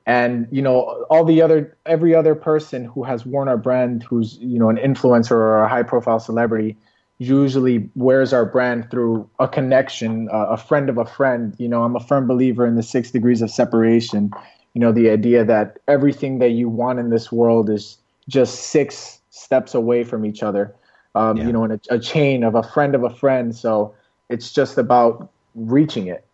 [0.06, 4.38] and you know all the other every other person who has worn our brand who's
[4.40, 6.76] you know an influencer or a high profile celebrity
[7.18, 11.54] usually wears our brand through a connection, uh, a friend of a friend.
[11.58, 14.30] You know, I'm a firm believer in the six degrees of separation.
[14.74, 19.17] You know, the idea that everything that you want in this world is just six
[19.38, 20.74] steps away from each other.
[21.14, 21.46] Um, yeah.
[21.46, 23.54] You know, in a, a chain of a friend of a friend.
[23.54, 23.94] So
[24.28, 26.24] it's just about reaching it.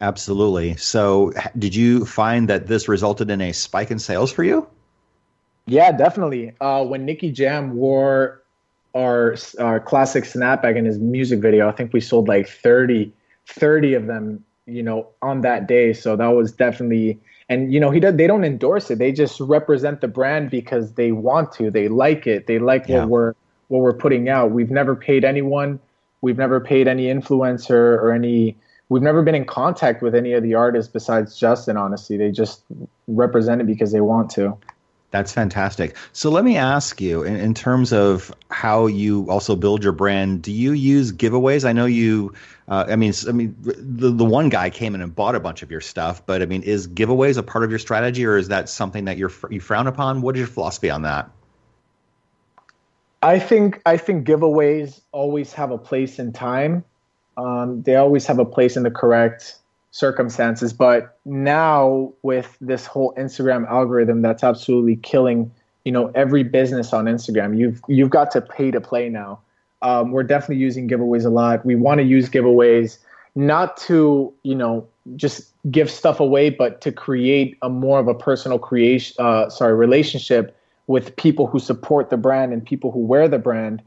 [0.00, 0.76] Absolutely.
[0.76, 4.66] So, did you find that this resulted in a spike in sales for you?
[5.66, 6.54] Yeah, definitely.
[6.60, 8.42] Uh, when Nicky Jam wore
[8.94, 11.68] our our classic snapback in his music video.
[11.68, 13.12] I think we sold like 30,
[13.46, 15.92] 30 of them, you know, on that day.
[15.92, 17.20] So that was definitely
[17.52, 18.98] and you know he does they don't endorse it.
[18.98, 21.70] They just represent the brand because they want to.
[21.70, 22.46] They like it.
[22.46, 23.00] They like yeah.
[23.00, 23.34] what we're
[23.68, 24.52] what we're putting out.
[24.52, 25.78] We've never paid anyone.
[26.22, 28.56] We've never paid any influencer or any
[28.88, 32.16] we've never been in contact with any of the artists besides Justin, honestly.
[32.16, 32.64] They just
[33.06, 34.56] represent it because they want to.
[35.12, 35.94] That's fantastic.
[36.14, 40.40] So let me ask you, in, in, terms of how you also build your brand,
[40.40, 41.68] do you use giveaways?
[41.68, 42.32] I know you.
[42.66, 45.62] Uh, I mean, I mean, the the one guy came in and bought a bunch
[45.62, 48.48] of your stuff, but I mean, is giveaways a part of your strategy, or is
[48.48, 50.22] that something that you're you frown upon?
[50.22, 51.30] What is your philosophy on that?
[53.22, 56.84] I think I think giveaways always have a place in time.
[57.36, 59.58] Um, they always have a place in the correct
[59.92, 60.72] circumstances.
[60.72, 65.52] But now with this whole Instagram algorithm that's absolutely killing,
[65.84, 69.40] you know, every business on Instagram, you've you've got to pay to play now.
[69.82, 71.64] Um, we're definitely using giveaways a lot.
[71.64, 72.98] We want to use giveaways
[73.34, 78.14] not to, you know, just give stuff away, but to create a more of a
[78.14, 83.28] personal creation, uh, sorry, relationship with people who support the brand and people who wear
[83.28, 83.82] the brand.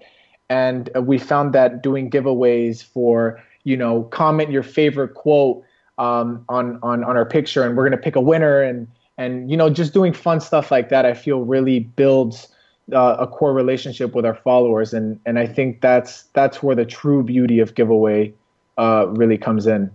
[0.49, 5.63] And we found that doing giveaways for, you know, comment your favorite quote
[5.97, 9.57] um, on on on our picture, and we're gonna pick a winner, and and you
[9.57, 11.05] know just doing fun stuff like that.
[11.05, 12.47] I feel really builds
[12.93, 16.85] uh, a core relationship with our followers, and and I think that's that's where the
[16.85, 18.33] true beauty of giveaway
[18.77, 19.91] uh, really comes in.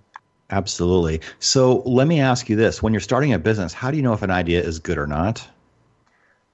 [0.51, 1.21] Absolutely.
[1.39, 4.13] So let me ask you this: When you're starting a business, how do you know
[4.13, 5.47] if an idea is good or not?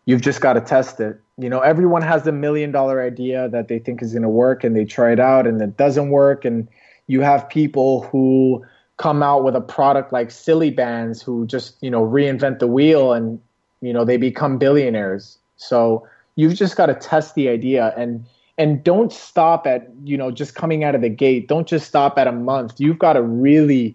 [0.04, 1.20] You've just got to test it.
[1.38, 4.64] You know, everyone has a million dollar idea that they think is going to work,
[4.64, 6.68] and they try it out, and it doesn't work, and
[7.06, 8.64] you have people who
[8.96, 13.12] come out with a product like Silly Bandz who just, you know, reinvent the wheel
[13.12, 13.40] and,
[13.80, 15.38] you know, they become billionaires.
[15.56, 18.24] So you've just got to test the idea and
[18.58, 21.46] and don't stop at, you know, just coming out of the gate.
[21.46, 22.74] Don't just stop at a month.
[22.78, 23.94] You've got to really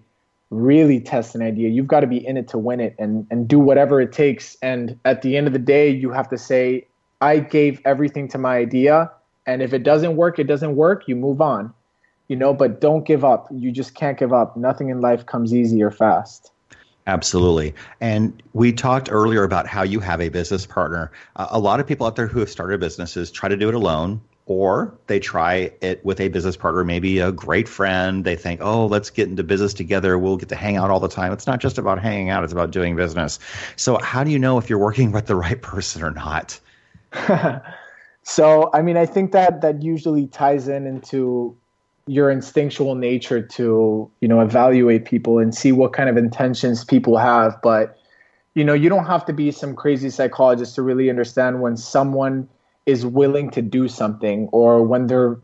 [0.51, 1.69] really test an idea.
[1.69, 4.57] You've got to be in it to win it and and do whatever it takes
[4.61, 6.85] and at the end of the day you have to say
[7.21, 9.11] I gave everything to my idea,
[9.45, 11.07] and if it doesn't work, it doesn't work.
[11.07, 11.73] You move on,
[12.31, 12.53] you know.
[12.53, 13.47] But don't give up.
[13.51, 14.55] You just can't give up.
[14.55, 16.51] Nothing in life comes easy or fast.
[17.07, 17.75] Absolutely.
[17.99, 21.11] And we talked earlier about how you have a business partner.
[21.35, 23.75] Uh, a lot of people out there who have started businesses try to do it
[23.75, 28.23] alone or they try it with a business partner, maybe a great friend.
[28.23, 30.17] They think, oh, let's get into business together.
[30.17, 31.31] We'll get to hang out all the time.
[31.31, 33.39] It's not just about hanging out, it's about doing business.
[33.75, 36.59] So, how do you know if you're working with the right person or not?
[38.23, 41.57] so, I mean, I think that that usually ties in into
[42.07, 47.17] your instinctual nature to, you know, evaluate people and see what kind of intentions people
[47.17, 47.59] have.
[47.61, 47.97] But,
[48.55, 52.49] you know, you don't have to be some crazy psychologist to really understand when someone
[52.85, 55.37] is willing to do something or when they're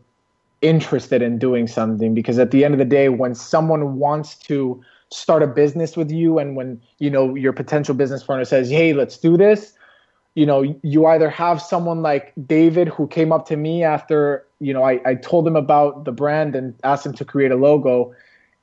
[0.60, 4.82] interested in doing something because at the end of the day when someone wants to
[5.10, 8.92] start a business with you and when you know your potential business partner says hey
[8.92, 9.72] let's do this
[10.34, 14.72] you know you either have someone like david who came up to me after you
[14.72, 18.14] know I, I told him about the brand and asked him to create a logo.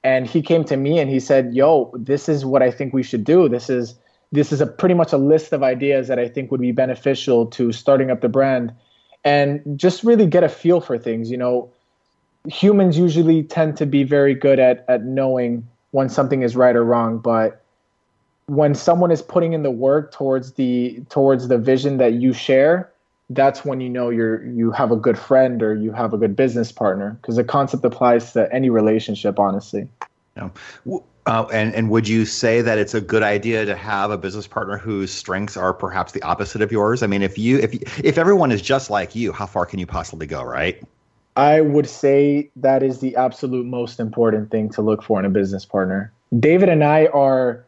[0.04, 3.04] And he came to me and he said yo this is what i think we
[3.04, 3.50] should do.
[3.50, 3.96] This is
[4.32, 7.46] this is a pretty much a list of ideas that I think would be beneficial
[7.48, 8.74] to starting up the brand
[9.24, 11.32] and just really get a feel for things.
[11.32, 11.72] You know,
[12.48, 16.84] humans usually tend to be very good at at knowing when something is right or
[16.84, 17.64] wrong, but
[18.48, 22.92] when someone is putting in the work towards the towards the vision that you share,
[23.30, 26.36] that's when you know you're you have a good friend or you have a good
[26.36, 29.88] business partner because the concept applies to any relationship honestly.
[30.38, 30.50] Yeah.
[31.28, 34.46] Uh, and and would you say that it's a good idea to have a business
[34.46, 37.02] partner whose strengths are perhaps the opposite of yours?
[37.02, 37.74] I mean, if you if
[38.06, 40.80] if everyone is just like you, how far can you possibly go, right?
[41.36, 45.30] I would say that is the absolute most important thing to look for in a
[45.30, 46.14] business partner.
[46.40, 47.66] David and I are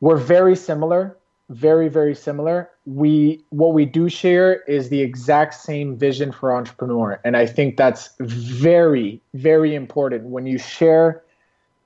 [0.00, 1.14] we're very similar,
[1.50, 2.70] very very similar.
[2.88, 7.76] We what we do share is the exact same vision for entrepreneur, and I think
[7.76, 11.22] that's very very important when you share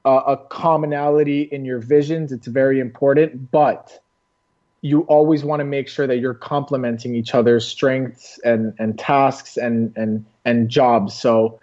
[0.05, 2.33] uh, a commonality in your visions.
[2.33, 4.01] It's very important, but
[4.83, 9.57] you always want to make sure that you're complementing each other's strengths and, and tasks
[9.57, 11.15] and, and, and jobs.
[11.15, 11.61] So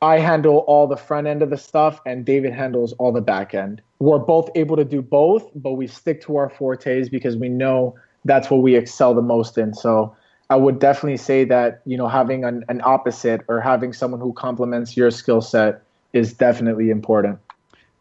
[0.00, 3.54] I handle all the front end of the stuff and David handles all the back
[3.54, 3.82] end.
[3.98, 7.96] We're both able to do both, but we stick to our fortes because we know
[8.24, 9.74] that's what we excel the most in.
[9.74, 10.14] So
[10.50, 14.32] I would definitely say that, you know, having an, an opposite or having someone who
[14.32, 17.38] complements your skill set is definitely important.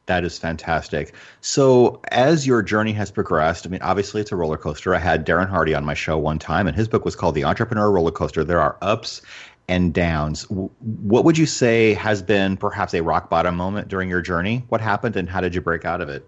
[0.08, 1.14] That is fantastic.
[1.42, 4.96] So, as your journey has progressed, I mean, obviously it's a roller coaster.
[4.96, 7.44] I had Darren Hardy on my show one time, and his book was called The
[7.44, 8.44] Entrepreneur Roller Coaster.
[8.44, 9.22] There are ups
[9.68, 10.50] and downs.
[10.50, 14.66] What would you say has been perhaps a rock bottom moment during your journey?
[14.70, 16.28] What happened, and how did you break out of it?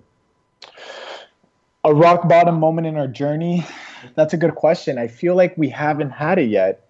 [1.83, 3.65] A rock bottom moment in our journey?
[4.15, 4.99] That's a good question.
[4.99, 6.87] I feel like we haven't had it yet.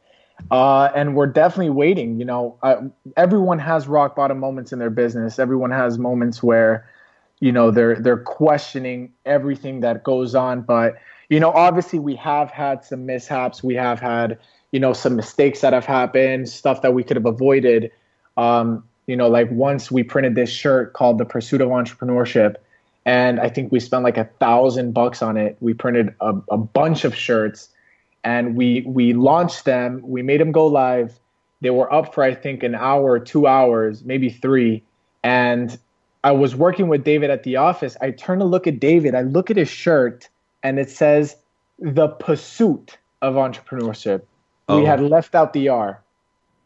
[0.49, 2.19] Uh, and we're definitely waiting.
[2.19, 2.81] You know, uh,
[3.15, 5.39] everyone has rock bottom moments in their business.
[5.39, 6.89] Everyone has moments where,
[7.39, 10.61] you know, they're they're questioning everything that goes on.
[10.61, 10.95] But
[11.29, 13.63] you know, obviously, we have had some mishaps.
[13.63, 14.37] We have had,
[14.71, 17.91] you know, some mistakes that have happened, stuff that we could have avoided.
[18.35, 22.55] Um, you know, like once we printed this shirt called "The Pursuit of Entrepreneurship."
[23.05, 25.57] And I think we spent like a thousand bucks on it.
[25.59, 27.69] We printed a, a bunch of shirts
[28.23, 30.01] and we we launched them.
[30.03, 31.19] We made them go live.
[31.61, 34.83] They were up for I think an hour, two hours, maybe three.
[35.23, 35.77] And
[36.23, 37.97] I was working with David at the office.
[38.01, 39.15] I turn to look at David.
[39.15, 40.29] I look at his shirt,
[40.63, 41.35] and it says
[41.79, 44.23] "The Pursuit of Entrepreneurship."
[44.69, 44.79] Oh.
[44.79, 46.01] We had left out the R.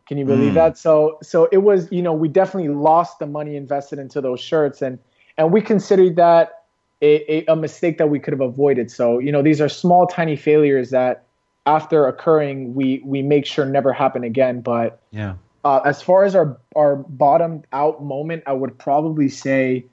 [0.08, 0.56] Can you believe mm.
[0.56, 0.78] that?
[0.78, 1.92] So so it was.
[1.92, 5.00] You know, we definitely lost the money invested into those shirts, and
[5.38, 6.64] and we considered that
[7.02, 8.90] a, a, a mistake that we could have avoided.
[8.90, 11.26] So you know, these are small, tiny failures that
[11.66, 14.62] after occurring, we we make sure never happen again.
[14.62, 19.86] But yeah, uh, as far as our our bottom out moment, I would probably say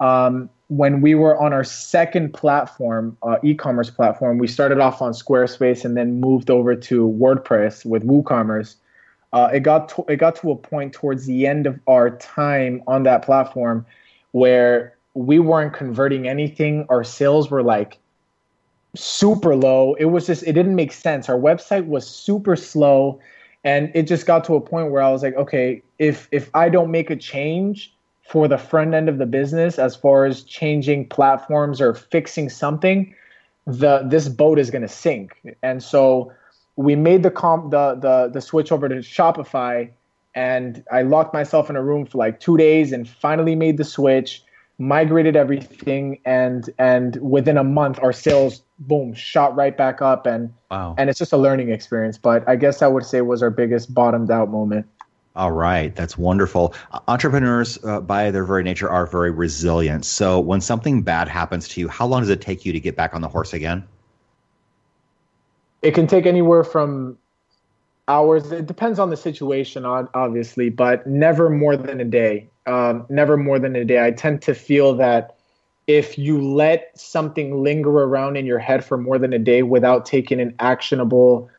[0.00, 5.12] um, when we were on our second platform, uh, e-commerce platform, we started off on
[5.12, 8.76] Squarespace and then moved over to WordPress with WooCommerce.
[9.32, 12.82] Uh, it got to, it got to a point towards the end of our time
[12.86, 13.84] on that platform
[14.34, 16.84] where we weren't converting anything.
[16.88, 17.98] Our sales were like
[18.96, 19.94] super low.
[19.94, 21.28] It was just it didn't make sense.
[21.28, 23.20] Our website was super slow
[23.62, 26.68] and it just got to a point where I was like, okay, if if I
[26.68, 27.94] don't make a change
[28.28, 33.14] for the front end of the business as far as changing platforms or fixing something,
[33.68, 35.40] the this boat is going to sink.
[35.62, 36.32] And so
[36.74, 39.90] we made the comp the the the switch over to Shopify
[40.34, 43.84] and I locked myself in a room for like 2 days and finally made the
[43.84, 44.42] switch
[44.78, 50.52] migrated everything and and within a month our sales boom, shot right back up, and
[50.70, 50.94] wow.
[50.98, 52.18] and it's just a learning experience.
[52.18, 54.86] But I guess I would say was our biggest bottomed out moment.
[55.36, 56.74] All right, that's wonderful.
[57.08, 60.04] Entrepreneurs, uh, by their very nature, are very resilient.
[60.04, 62.94] So, when something bad happens to you, how long does it take you to get
[62.94, 63.84] back on the horse again?
[65.82, 67.18] It can take anywhere from
[68.08, 68.52] hours.
[68.52, 72.48] It depends on the situation, obviously, but never more than a day.
[72.66, 74.04] Um, never more than a day.
[74.04, 75.36] I tend to feel that
[75.86, 80.06] if you let something linger around in your head for more than a day without
[80.06, 81.50] taking an actionable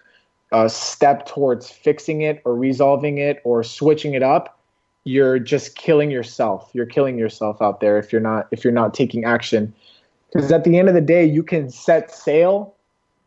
[0.52, 4.60] uh, step towards fixing it or resolving it or switching it up,
[5.04, 6.70] you're just killing yourself.
[6.74, 9.74] You're killing yourself out there if you're not if you're not taking action.
[10.34, 12.75] Because at the end of the day, you can set sail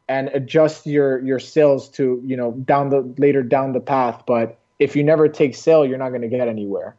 [0.08, 4.22] and adjust your your sails to you know down the later down the path.
[4.26, 6.96] But if you never take sale you're not going to get anywhere.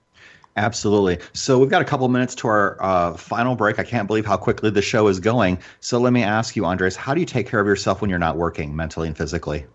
[0.56, 1.20] Absolutely.
[1.32, 3.80] So we've got a couple minutes to our uh, final break.
[3.80, 5.60] I can't believe how quickly the show is going.
[5.80, 8.20] So let me ask you, Andres, how do you take care of yourself when you're
[8.20, 9.66] not working mentally and physically?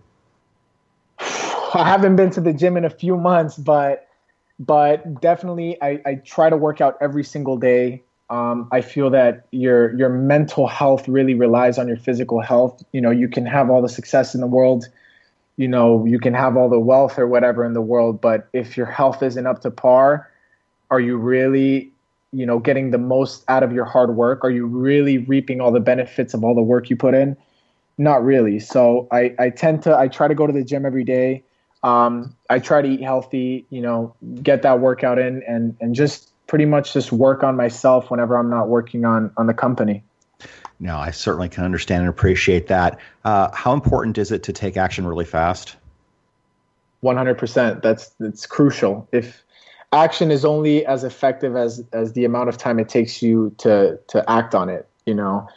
[1.18, 4.09] I haven't been to the gym in a few months, but
[4.59, 8.03] but definitely I, I try to work out every single day.
[8.35, 12.82] Um, I feel that your your mental health really relies on your physical health.
[12.93, 14.87] You know, you can have all the success in the world,
[15.57, 18.76] you know, you can have all the wealth or whatever in the world, but if
[18.76, 20.28] your health isn't up to par,
[20.91, 21.93] are you really,
[22.32, 24.45] you know, getting the most out of your hard work?
[24.45, 27.37] Are you really reaping all the benefits of all the work you put in?
[27.99, 28.59] Not really.
[28.59, 31.45] So I, I tend to I try to go to the gym every day.
[31.85, 36.34] Um, I try to eat healthy, you know, get that workout in and and just
[36.47, 40.03] pretty much just work on myself whenever I'm not working on on the company.
[40.81, 42.99] No, I certainly can understand and appreciate that.
[43.25, 45.77] Uh, how important is it to take action really fast?
[47.01, 47.83] One hundred percent.
[47.83, 49.09] That's that's crucial.
[49.13, 49.45] If
[49.93, 53.99] action is only as effective as as the amount of time it takes you to
[54.09, 55.49] to act on it, you know,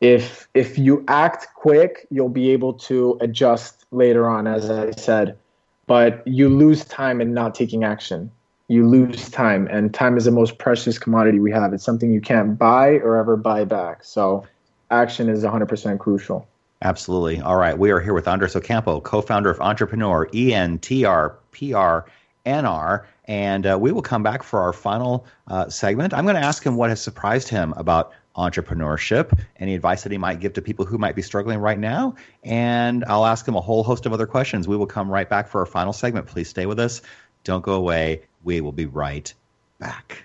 [0.00, 5.36] if if you act quick, you'll be able to adjust later on, as I said.
[5.86, 8.30] But you lose time in not taking action
[8.68, 12.20] you lose time and time is the most precious commodity we have it's something you
[12.20, 14.44] can't buy or ever buy back so
[14.90, 16.48] action is 100% crucial
[16.82, 22.04] absolutely all right we are here with andres ocampo co-founder of entrepreneur entrprnr
[23.26, 26.64] and uh, we will come back for our final uh, segment i'm going to ask
[26.64, 30.84] him what has surprised him about entrepreneurship, any advice that he might give to people
[30.84, 32.14] who might be struggling right now.
[32.42, 34.66] And I'll ask him a whole host of other questions.
[34.66, 36.26] We will come right back for our final segment.
[36.26, 37.00] Please stay with us.
[37.44, 38.22] Don't go away.
[38.42, 39.32] We will be right
[39.78, 40.24] back.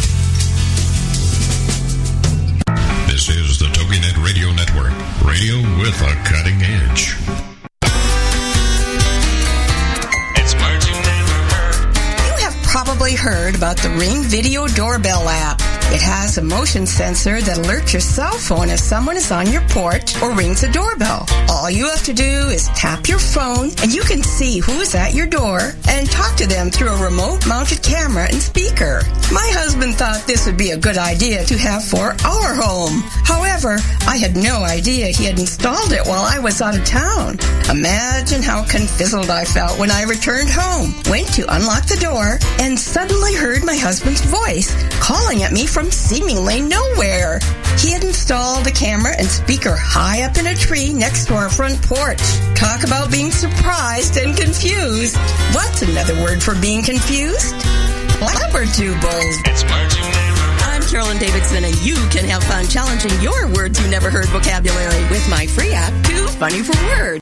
[3.91, 4.93] TogiNet Radio Network,
[5.25, 7.13] radio with a cutting edge.
[12.25, 15.70] You have probably heard about the Ring Video Doorbell app.
[15.91, 19.61] It has a motion sensor that alerts your cell phone if someone is on your
[19.67, 21.25] porch or rings a doorbell.
[21.49, 24.95] All you have to do is tap your phone and you can see who is
[24.95, 29.01] at your door and talk to them through a remote mounted camera and speaker.
[29.33, 33.03] My husband thought this would be a good idea to have for our home.
[33.25, 33.77] However,
[34.07, 37.37] I had no idea he had installed it while I was out of town.
[37.69, 42.79] Imagine how confizzled I felt when I returned home, went to unlock the door, and
[42.79, 47.39] suddenly heard my husband's voice calling at me from from seemingly nowhere.
[47.79, 51.49] He had installed a camera and speaker high up in a tree next to our
[51.49, 52.21] front porch.
[52.53, 55.17] Talk about being surprised and confused.
[55.57, 57.55] What's another word for being confused?
[58.21, 59.41] Flabbertubles.
[59.49, 59.63] It's
[60.69, 65.01] I'm Carolyn Davidson, and you can have fun challenging your words you never heard vocabulary
[65.09, 67.21] with my free app, Too Funny for Words.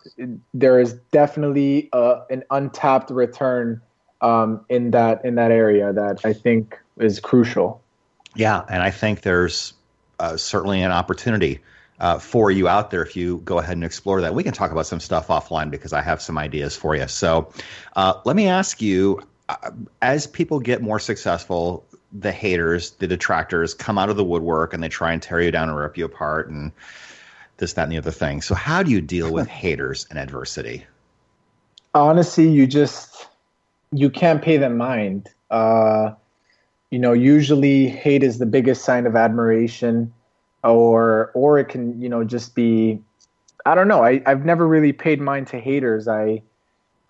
[0.53, 3.81] there is definitely uh, an untapped return
[4.21, 7.81] um, in that in that area that I think is crucial.
[8.35, 9.73] Yeah, and I think there's
[10.19, 11.59] uh, certainly an opportunity
[12.01, 14.33] uh, for you out there if you go ahead and explore that.
[14.33, 17.07] We can talk about some stuff offline because I have some ideas for you.
[17.07, 17.53] So
[17.95, 19.69] uh, let me ask you uh,
[20.01, 24.81] as people get more successful, the haters, the detractors come out of the woodwork and
[24.81, 26.71] they try and tear you down and rip you apart and
[27.57, 28.41] this, that, and the other thing.
[28.41, 30.87] So, how do you deal with haters and adversity?
[31.93, 33.27] Honestly, you just
[33.91, 35.29] you can't pay them mind.
[35.51, 36.13] Uh,
[36.89, 40.11] you know, usually hate is the biggest sign of admiration
[40.63, 42.99] or or it can you know just be
[43.65, 44.03] I don't know.
[44.03, 46.07] I, I've never really paid mind to haters.
[46.07, 46.41] I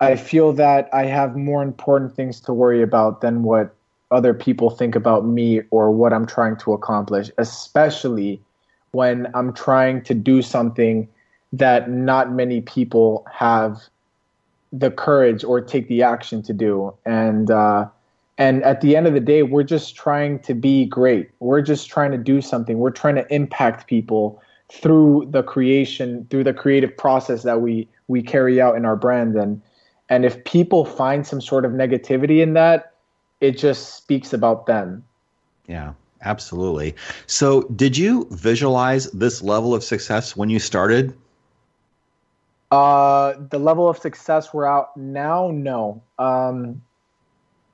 [0.00, 3.74] I feel that I have more important things to worry about than what
[4.10, 8.40] other people think about me or what I'm trying to accomplish, especially
[8.90, 11.08] when I'm trying to do something
[11.52, 13.78] that not many people have
[14.72, 16.94] the courage or take the action to do.
[17.06, 17.86] And uh,
[18.38, 21.30] and at the end of the day, we're just trying to be great.
[21.40, 22.78] We're just trying to do something.
[22.78, 28.22] We're trying to impact people through the creation, through the creative process that we we
[28.22, 29.36] carry out in our brand.
[29.36, 29.60] And
[30.08, 32.94] and if people find some sort of negativity in that,
[33.40, 35.04] it just speaks about them.
[35.66, 36.94] Yeah, absolutely.
[37.26, 41.16] So, did you visualize this level of success when you started?
[42.70, 46.02] Uh, the level of success we're out now, no.
[46.18, 46.80] Um,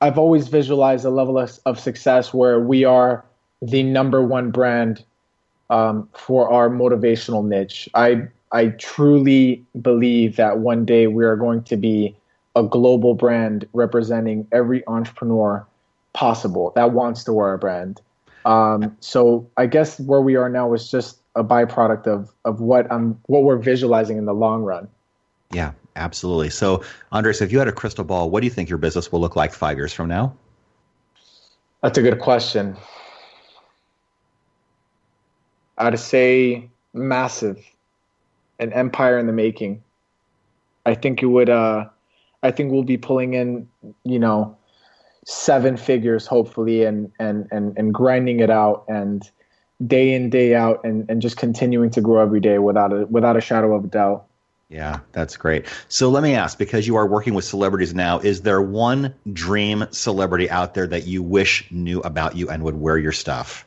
[0.01, 3.25] I've always visualized a level of, of success where we are
[3.61, 5.05] the number one brand
[5.71, 7.89] um, for our motivational niche.
[7.95, 12.17] I I truly believe that one day we are going to be
[12.57, 15.67] a global brand representing every entrepreneur
[16.15, 18.01] possible that wants to wear a brand.
[18.45, 22.91] Um, so I guess where we are now is just a byproduct of of what
[22.91, 24.89] I'm what we're visualizing in the long run.
[25.53, 26.51] Yeah, absolutely.
[26.51, 26.83] So,
[27.13, 29.37] Andres, if you had a crystal ball, what do you think your business will look
[29.37, 30.35] like five years from now?
[31.83, 32.77] That's a good question.
[35.79, 37.65] I'd say massive,
[38.59, 39.83] an empire in the making.
[40.87, 41.49] I think it would.
[41.49, 41.87] Uh,
[42.43, 43.69] I think we'll be pulling in,
[44.05, 44.57] you know,
[45.25, 49.31] seven figures hopefully, and and and and grinding it out, and
[49.87, 53.37] day in day out, and and just continuing to grow every day without a without
[53.37, 54.28] a shadow of a doubt.
[54.69, 55.66] Yeah, that's great.
[55.89, 59.87] So let me ask because you are working with celebrities now, is there one dream
[59.91, 63.66] celebrity out there that you wish knew about you and would wear your stuff?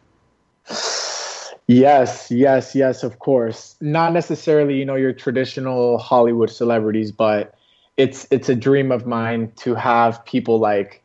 [1.68, 3.76] Yes, yes, yes, of course.
[3.82, 7.56] Not necessarily, you know, your traditional Hollywood celebrities, but
[7.98, 11.04] it's it's a dream of mine to have people like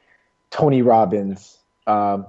[0.51, 2.27] Tony Robbins, um,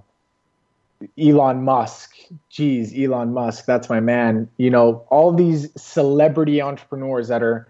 [1.19, 2.15] Elon Musk.
[2.49, 4.49] Geez, Elon Musk, that's my man.
[4.57, 7.67] You know, all these celebrity entrepreneurs that are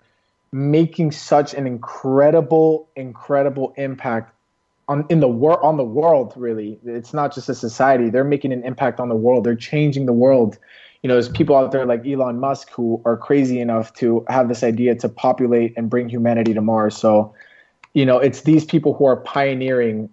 [0.51, 4.33] making such an incredible, incredible impact
[4.87, 6.33] on in the world on the world.
[6.35, 8.09] Really, it's not just a society.
[8.09, 9.43] They're making an impact on the world.
[9.43, 10.57] They're changing the world.
[11.03, 14.47] You know, there's people out there like Elon Musk who are crazy enough to have
[14.47, 16.97] this idea to populate and bring humanity to Mars.
[16.97, 17.33] So,
[17.93, 20.09] you know, it's these people who are pioneering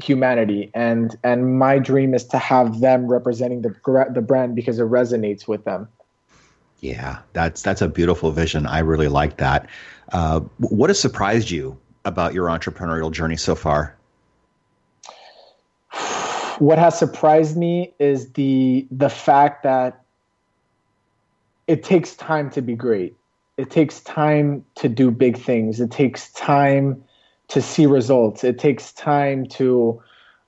[0.00, 3.74] humanity and and my dream is to have them representing the
[4.14, 5.88] the brand because it resonates with them
[6.80, 9.68] yeah that's that's a beautiful vision i really like that
[10.12, 13.96] Uh, what has surprised you about your entrepreneurial journey so far?
[16.58, 20.02] What has surprised me is the the fact that
[21.66, 23.16] it takes time to be great.
[23.56, 25.80] It takes time to do big things.
[25.80, 27.04] It takes time
[27.48, 28.44] to see results.
[28.44, 30.00] It takes time to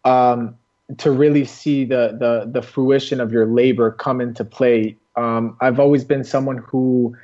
[0.04, 0.56] um,
[0.98, 4.96] to really see the, the the fruition of your labor come into play.
[5.16, 7.16] Um, I've always been someone who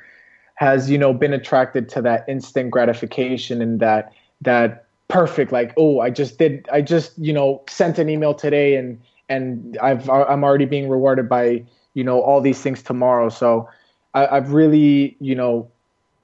[0.55, 6.01] has you know been attracted to that instant gratification and that that perfect like oh
[6.01, 8.99] I just did I just you know sent an email today and
[9.29, 11.63] and I've I'm already being rewarded by
[11.93, 13.29] you know all these things tomorrow.
[13.29, 13.69] So
[14.13, 15.69] I, have really you know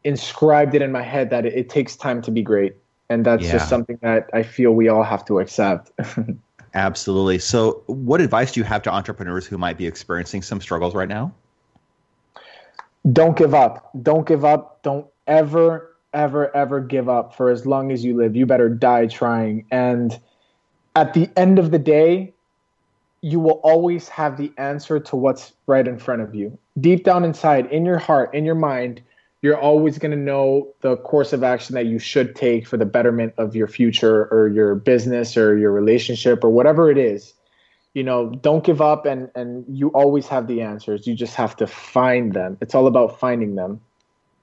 [0.04, 2.76] inscribed it in my head that it, it takes time to be great,
[3.10, 3.54] and that's yeah.
[3.54, 5.92] just something that I feel we all have to accept.
[6.74, 7.38] Absolutely.
[7.38, 11.10] So, what advice do you have to entrepreneurs who might be experiencing some struggles right
[11.10, 11.32] now?
[13.12, 13.92] Don't give up.
[14.02, 14.82] Don't give up.
[14.82, 18.36] Don't ever, ever, ever give up for as long as you live.
[18.36, 19.66] You better die trying.
[19.72, 20.20] And
[20.96, 22.34] at the end of the day,
[23.22, 26.58] you will always have the answer to what's right in front of you.
[26.80, 29.02] Deep down inside, in your heart, in your mind,
[29.44, 32.86] you're always going to know the course of action that you should take for the
[32.86, 37.34] betterment of your future or your business or your relationship or whatever it is.
[37.94, 41.06] You know don't give up and and you always have the answers.
[41.06, 42.58] You just have to find them.
[42.62, 43.82] It's all about finding them.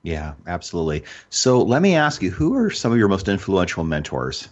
[0.02, 1.02] Yeah absolutely.
[1.30, 4.48] So let me ask you who are some of your most influential mentors?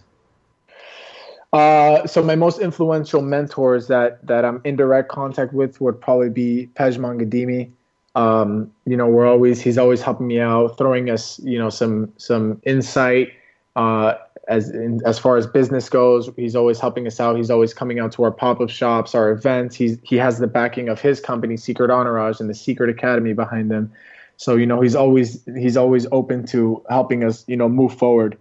[1.53, 6.31] Uh, so my most influential mentors that that I'm in direct contact with would probably
[6.31, 7.73] be Pejman Ghadimi.
[8.19, 12.13] Um, you know, we're always he's always helping me out, throwing us you know some
[12.17, 13.29] some insight
[13.77, 14.15] uh,
[14.49, 16.29] as in, as far as business goes.
[16.35, 17.37] He's always helping us out.
[17.37, 19.77] He's always coming out to our pop up shops, our events.
[19.77, 23.71] He's he has the backing of his company, Secret Entourage, and the Secret Academy behind
[23.71, 23.93] them.
[24.37, 28.37] So you know, he's always he's always open to helping us you know move forward.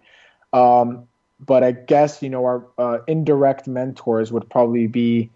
[0.53, 1.07] Um,
[1.39, 5.29] but I guess you know our uh, indirect mentors would probably be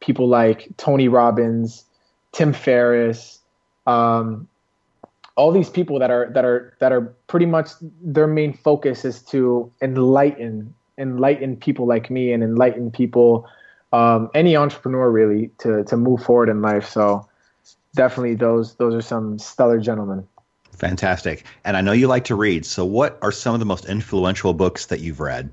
[0.00, 1.84] people like Tony Robbins,
[2.32, 3.40] Tim Ferriss,
[3.86, 4.48] um,
[5.36, 7.70] all these people that are that are that are pretty much
[8.02, 13.48] their main focus is to enlighten enlighten people like me and enlighten people
[13.92, 16.88] um, any entrepreneur really to to move forward in life.
[16.88, 17.28] So
[17.94, 20.26] definitely those those are some stellar gentlemen.
[20.72, 21.44] Fantastic.
[21.64, 22.64] And i know you like to read.
[22.64, 25.52] So what are some of the most influential books that you've read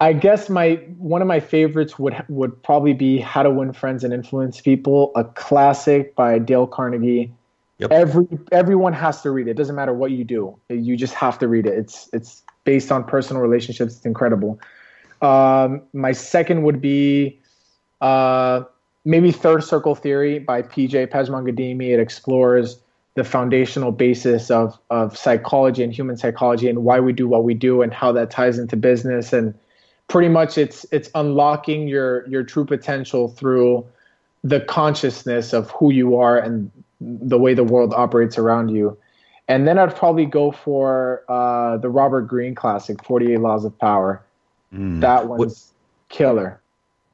[0.00, 4.04] I guess my one of my favorites would would probably be How to Win Friends
[4.04, 7.32] and Influence People, a classic by Dale Carnegie.
[7.78, 7.92] Yep.
[7.92, 9.52] Every everyone has to read it.
[9.52, 10.56] It doesn't matter what you do.
[10.68, 11.74] You just have to read it.
[11.76, 13.96] It's it's based on personal relationships.
[13.96, 14.60] It's incredible.
[15.20, 17.40] Um, my second would be
[18.00, 18.62] uh,
[19.04, 22.80] maybe Third Circle Theory by PJ Pejman It explores
[23.14, 27.54] the foundational basis of of psychology and human psychology and why we do what we
[27.54, 29.54] do and how that ties into business and
[30.08, 33.86] pretty much it's it's unlocking your your true potential through
[34.42, 38.96] the consciousness of who you are and the way the world operates around you.
[39.46, 44.22] And then I'd probably go for uh, the Robert Greene classic, 48 Laws of Power.
[44.74, 45.00] Mm.
[45.00, 45.72] That one's
[46.08, 46.60] what, killer.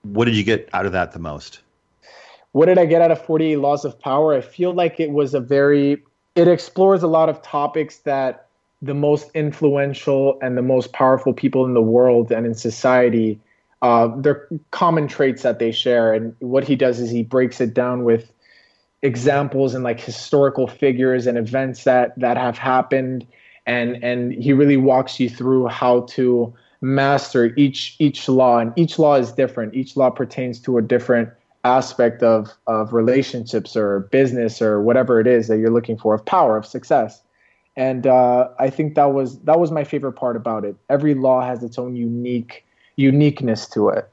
[0.02, 1.60] What did you get out of that the most?
[2.52, 4.34] What did I get out of 48 Laws of Power?
[4.34, 6.02] I feel like it was a very,
[6.34, 8.48] it explores a lot of topics that
[8.82, 13.40] the most influential and the most powerful people in the world and in society
[13.84, 16.14] uh, their common traits that they share.
[16.14, 18.32] And what he does is he breaks it down with
[19.02, 23.26] examples and like historical figures and events that that have happened.
[23.66, 28.58] And and he really walks you through how to master each each law.
[28.58, 29.74] And each law is different.
[29.74, 31.28] Each law pertains to a different
[31.64, 36.24] aspect of of relationships or business or whatever it is that you're looking for of
[36.24, 37.20] power of success
[37.76, 40.76] and uh, I think that was that was my favorite part about it.
[40.88, 42.64] Every law has its own unique
[42.96, 44.08] uniqueness to it.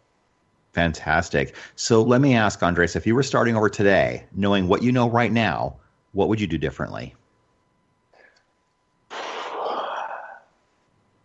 [0.74, 1.56] Fantastic.
[1.76, 5.10] So let me ask Andres, if you were starting over today, knowing what you know
[5.10, 5.76] right now,
[6.14, 7.14] what would you do differently?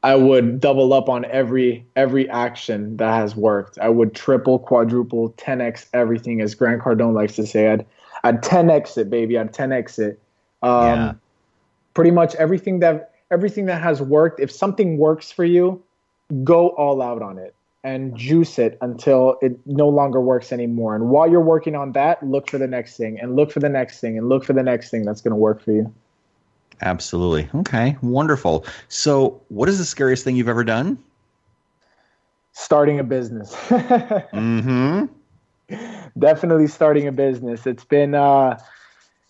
[0.03, 3.79] I would double up on every every action that has worked.
[3.79, 7.69] I would triple, quadruple, 10x everything, as Grant Cardone likes to say.
[7.73, 7.87] I'd
[8.25, 9.39] I'd 10x it, baby.
[9.39, 10.21] I'd 10x it.
[10.63, 11.13] Um, yeah
[11.97, 15.83] pretty much everything that everything that has worked if something works for you
[16.45, 20.95] go all out on it and juice it until it no longer works anymore.
[20.95, 23.71] And while you're working on that look for the next thing and look for the
[23.71, 25.91] next thing and look for the next thing that's going to work for you.
[26.83, 27.49] Absolutely.
[27.61, 28.67] Okay wonderful.
[28.89, 30.99] So what is the scariest thing you've ever done?
[32.53, 33.57] Starting a business.
[33.71, 35.07] Mm-hmm.
[36.19, 37.67] Definitely starting a business.
[37.67, 38.59] It's been uh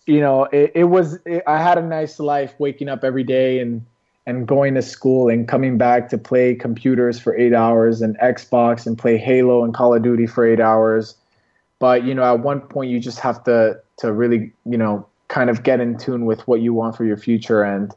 [0.06, 1.18] you know, it, it was.
[1.26, 3.84] It, I had a nice life, waking up every day and
[4.26, 8.86] and going to school and coming back to play computers for eight hours and Xbox
[8.86, 11.14] and play Halo and Call of Duty for eight hours.
[11.78, 15.50] But you know, at one point, you just have to to really, you know, kind
[15.50, 17.62] of get in tune with what you want for your future.
[17.62, 17.92] And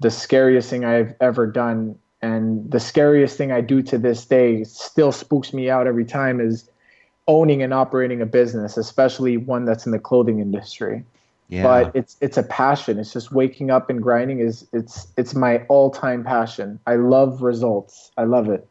[0.00, 4.64] the scariest thing I've ever done, and the scariest thing I do to this day,
[4.64, 6.68] still spooks me out every time, is
[7.26, 11.04] owning and operating a business, especially one that's in the clothing industry.
[11.54, 11.62] Yeah.
[11.62, 12.98] But it's it's a passion.
[12.98, 16.80] It's just waking up and grinding is it's it's my all-time passion.
[16.88, 18.10] I love results.
[18.16, 18.66] I love it.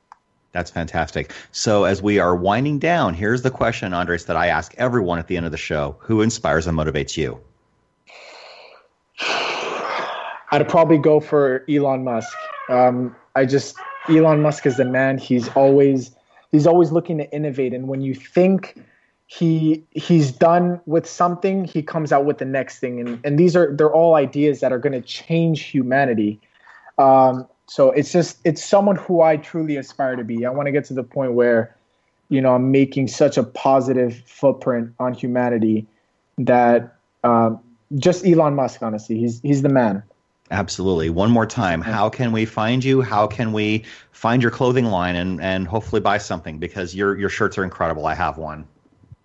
[0.52, 1.32] That's fantastic.
[1.54, 5.28] So as we are winding down, here's the question, Andres, that I ask everyone at
[5.28, 5.96] the end of the show.
[6.00, 7.40] Who inspires and motivates you?
[10.52, 12.36] I'd probably go for Elon Musk.
[12.68, 13.78] Um, I just
[14.10, 15.18] Elon Musk is the man.
[15.18, 16.14] He's always
[16.52, 18.76] he's always looking to innovate, and when you think
[19.28, 23.56] he he's done with something, he comes out with the next thing, and and these
[23.56, 26.40] are they're all ideas that are going to change humanity.
[26.98, 30.46] Um, so it's just it's someone who I truly aspire to be.
[30.46, 31.76] I want to get to the point where,
[32.30, 35.88] you know, I'm making such a positive footprint on humanity
[36.38, 37.60] that um,
[37.96, 40.04] just Elon Musk, honestly, he's he's the man.
[40.52, 41.10] Absolutely.
[41.10, 43.02] One more time, how can we find you?
[43.02, 46.60] How can we find your clothing line and, and hopefully buy something?
[46.60, 48.06] Because your your shirts are incredible.
[48.06, 48.68] I have one.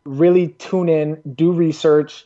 [0.04, 2.24] really tune in, do research,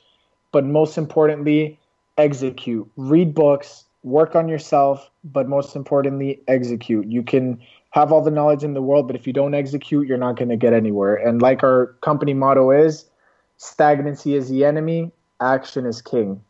[0.52, 1.78] but most importantly,
[2.16, 2.90] execute.
[2.96, 7.06] Read books, work on yourself, but most importantly, execute.
[7.06, 10.18] You can have all the knowledge in the world, but if you don't execute, you're
[10.18, 11.14] not going to get anywhere.
[11.14, 13.04] And like our company motto is,
[13.56, 16.42] stagnancy is the enemy, action is king.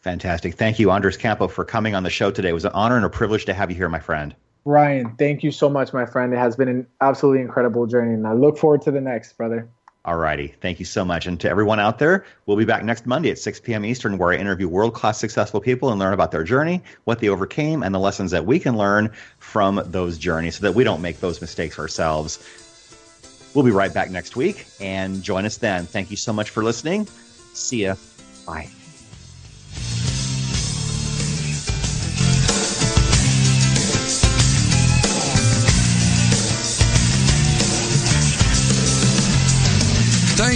[0.00, 0.54] Fantastic.
[0.54, 2.48] Thank you, Andres Campo, for coming on the show today.
[2.48, 4.34] It was an honor and a privilege to have you here, my friend.
[4.64, 6.32] Ryan, thank you so much, my friend.
[6.32, 9.68] It has been an absolutely incredible journey, and I look forward to the next, brother.
[10.04, 10.48] All righty.
[10.60, 11.26] Thank you so much.
[11.26, 13.84] And to everyone out there, we'll be back next Monday at 6 p.m.
[13.84, 17.28] Eastern, where I interview world class successful people and learn about their journey, what they
[17.28, 21.02] overcame, and the lessons that we can learn from those journeys so that we don't
[21.02, 22.40] make those mistakes ourselves.
[23.54, 25.84] We'll be right back next week and join us then.
[25.86, 27.06] Thank you so much for listening.
[27.54, 27.94] See ya.
[28.44, 28.81] Bye.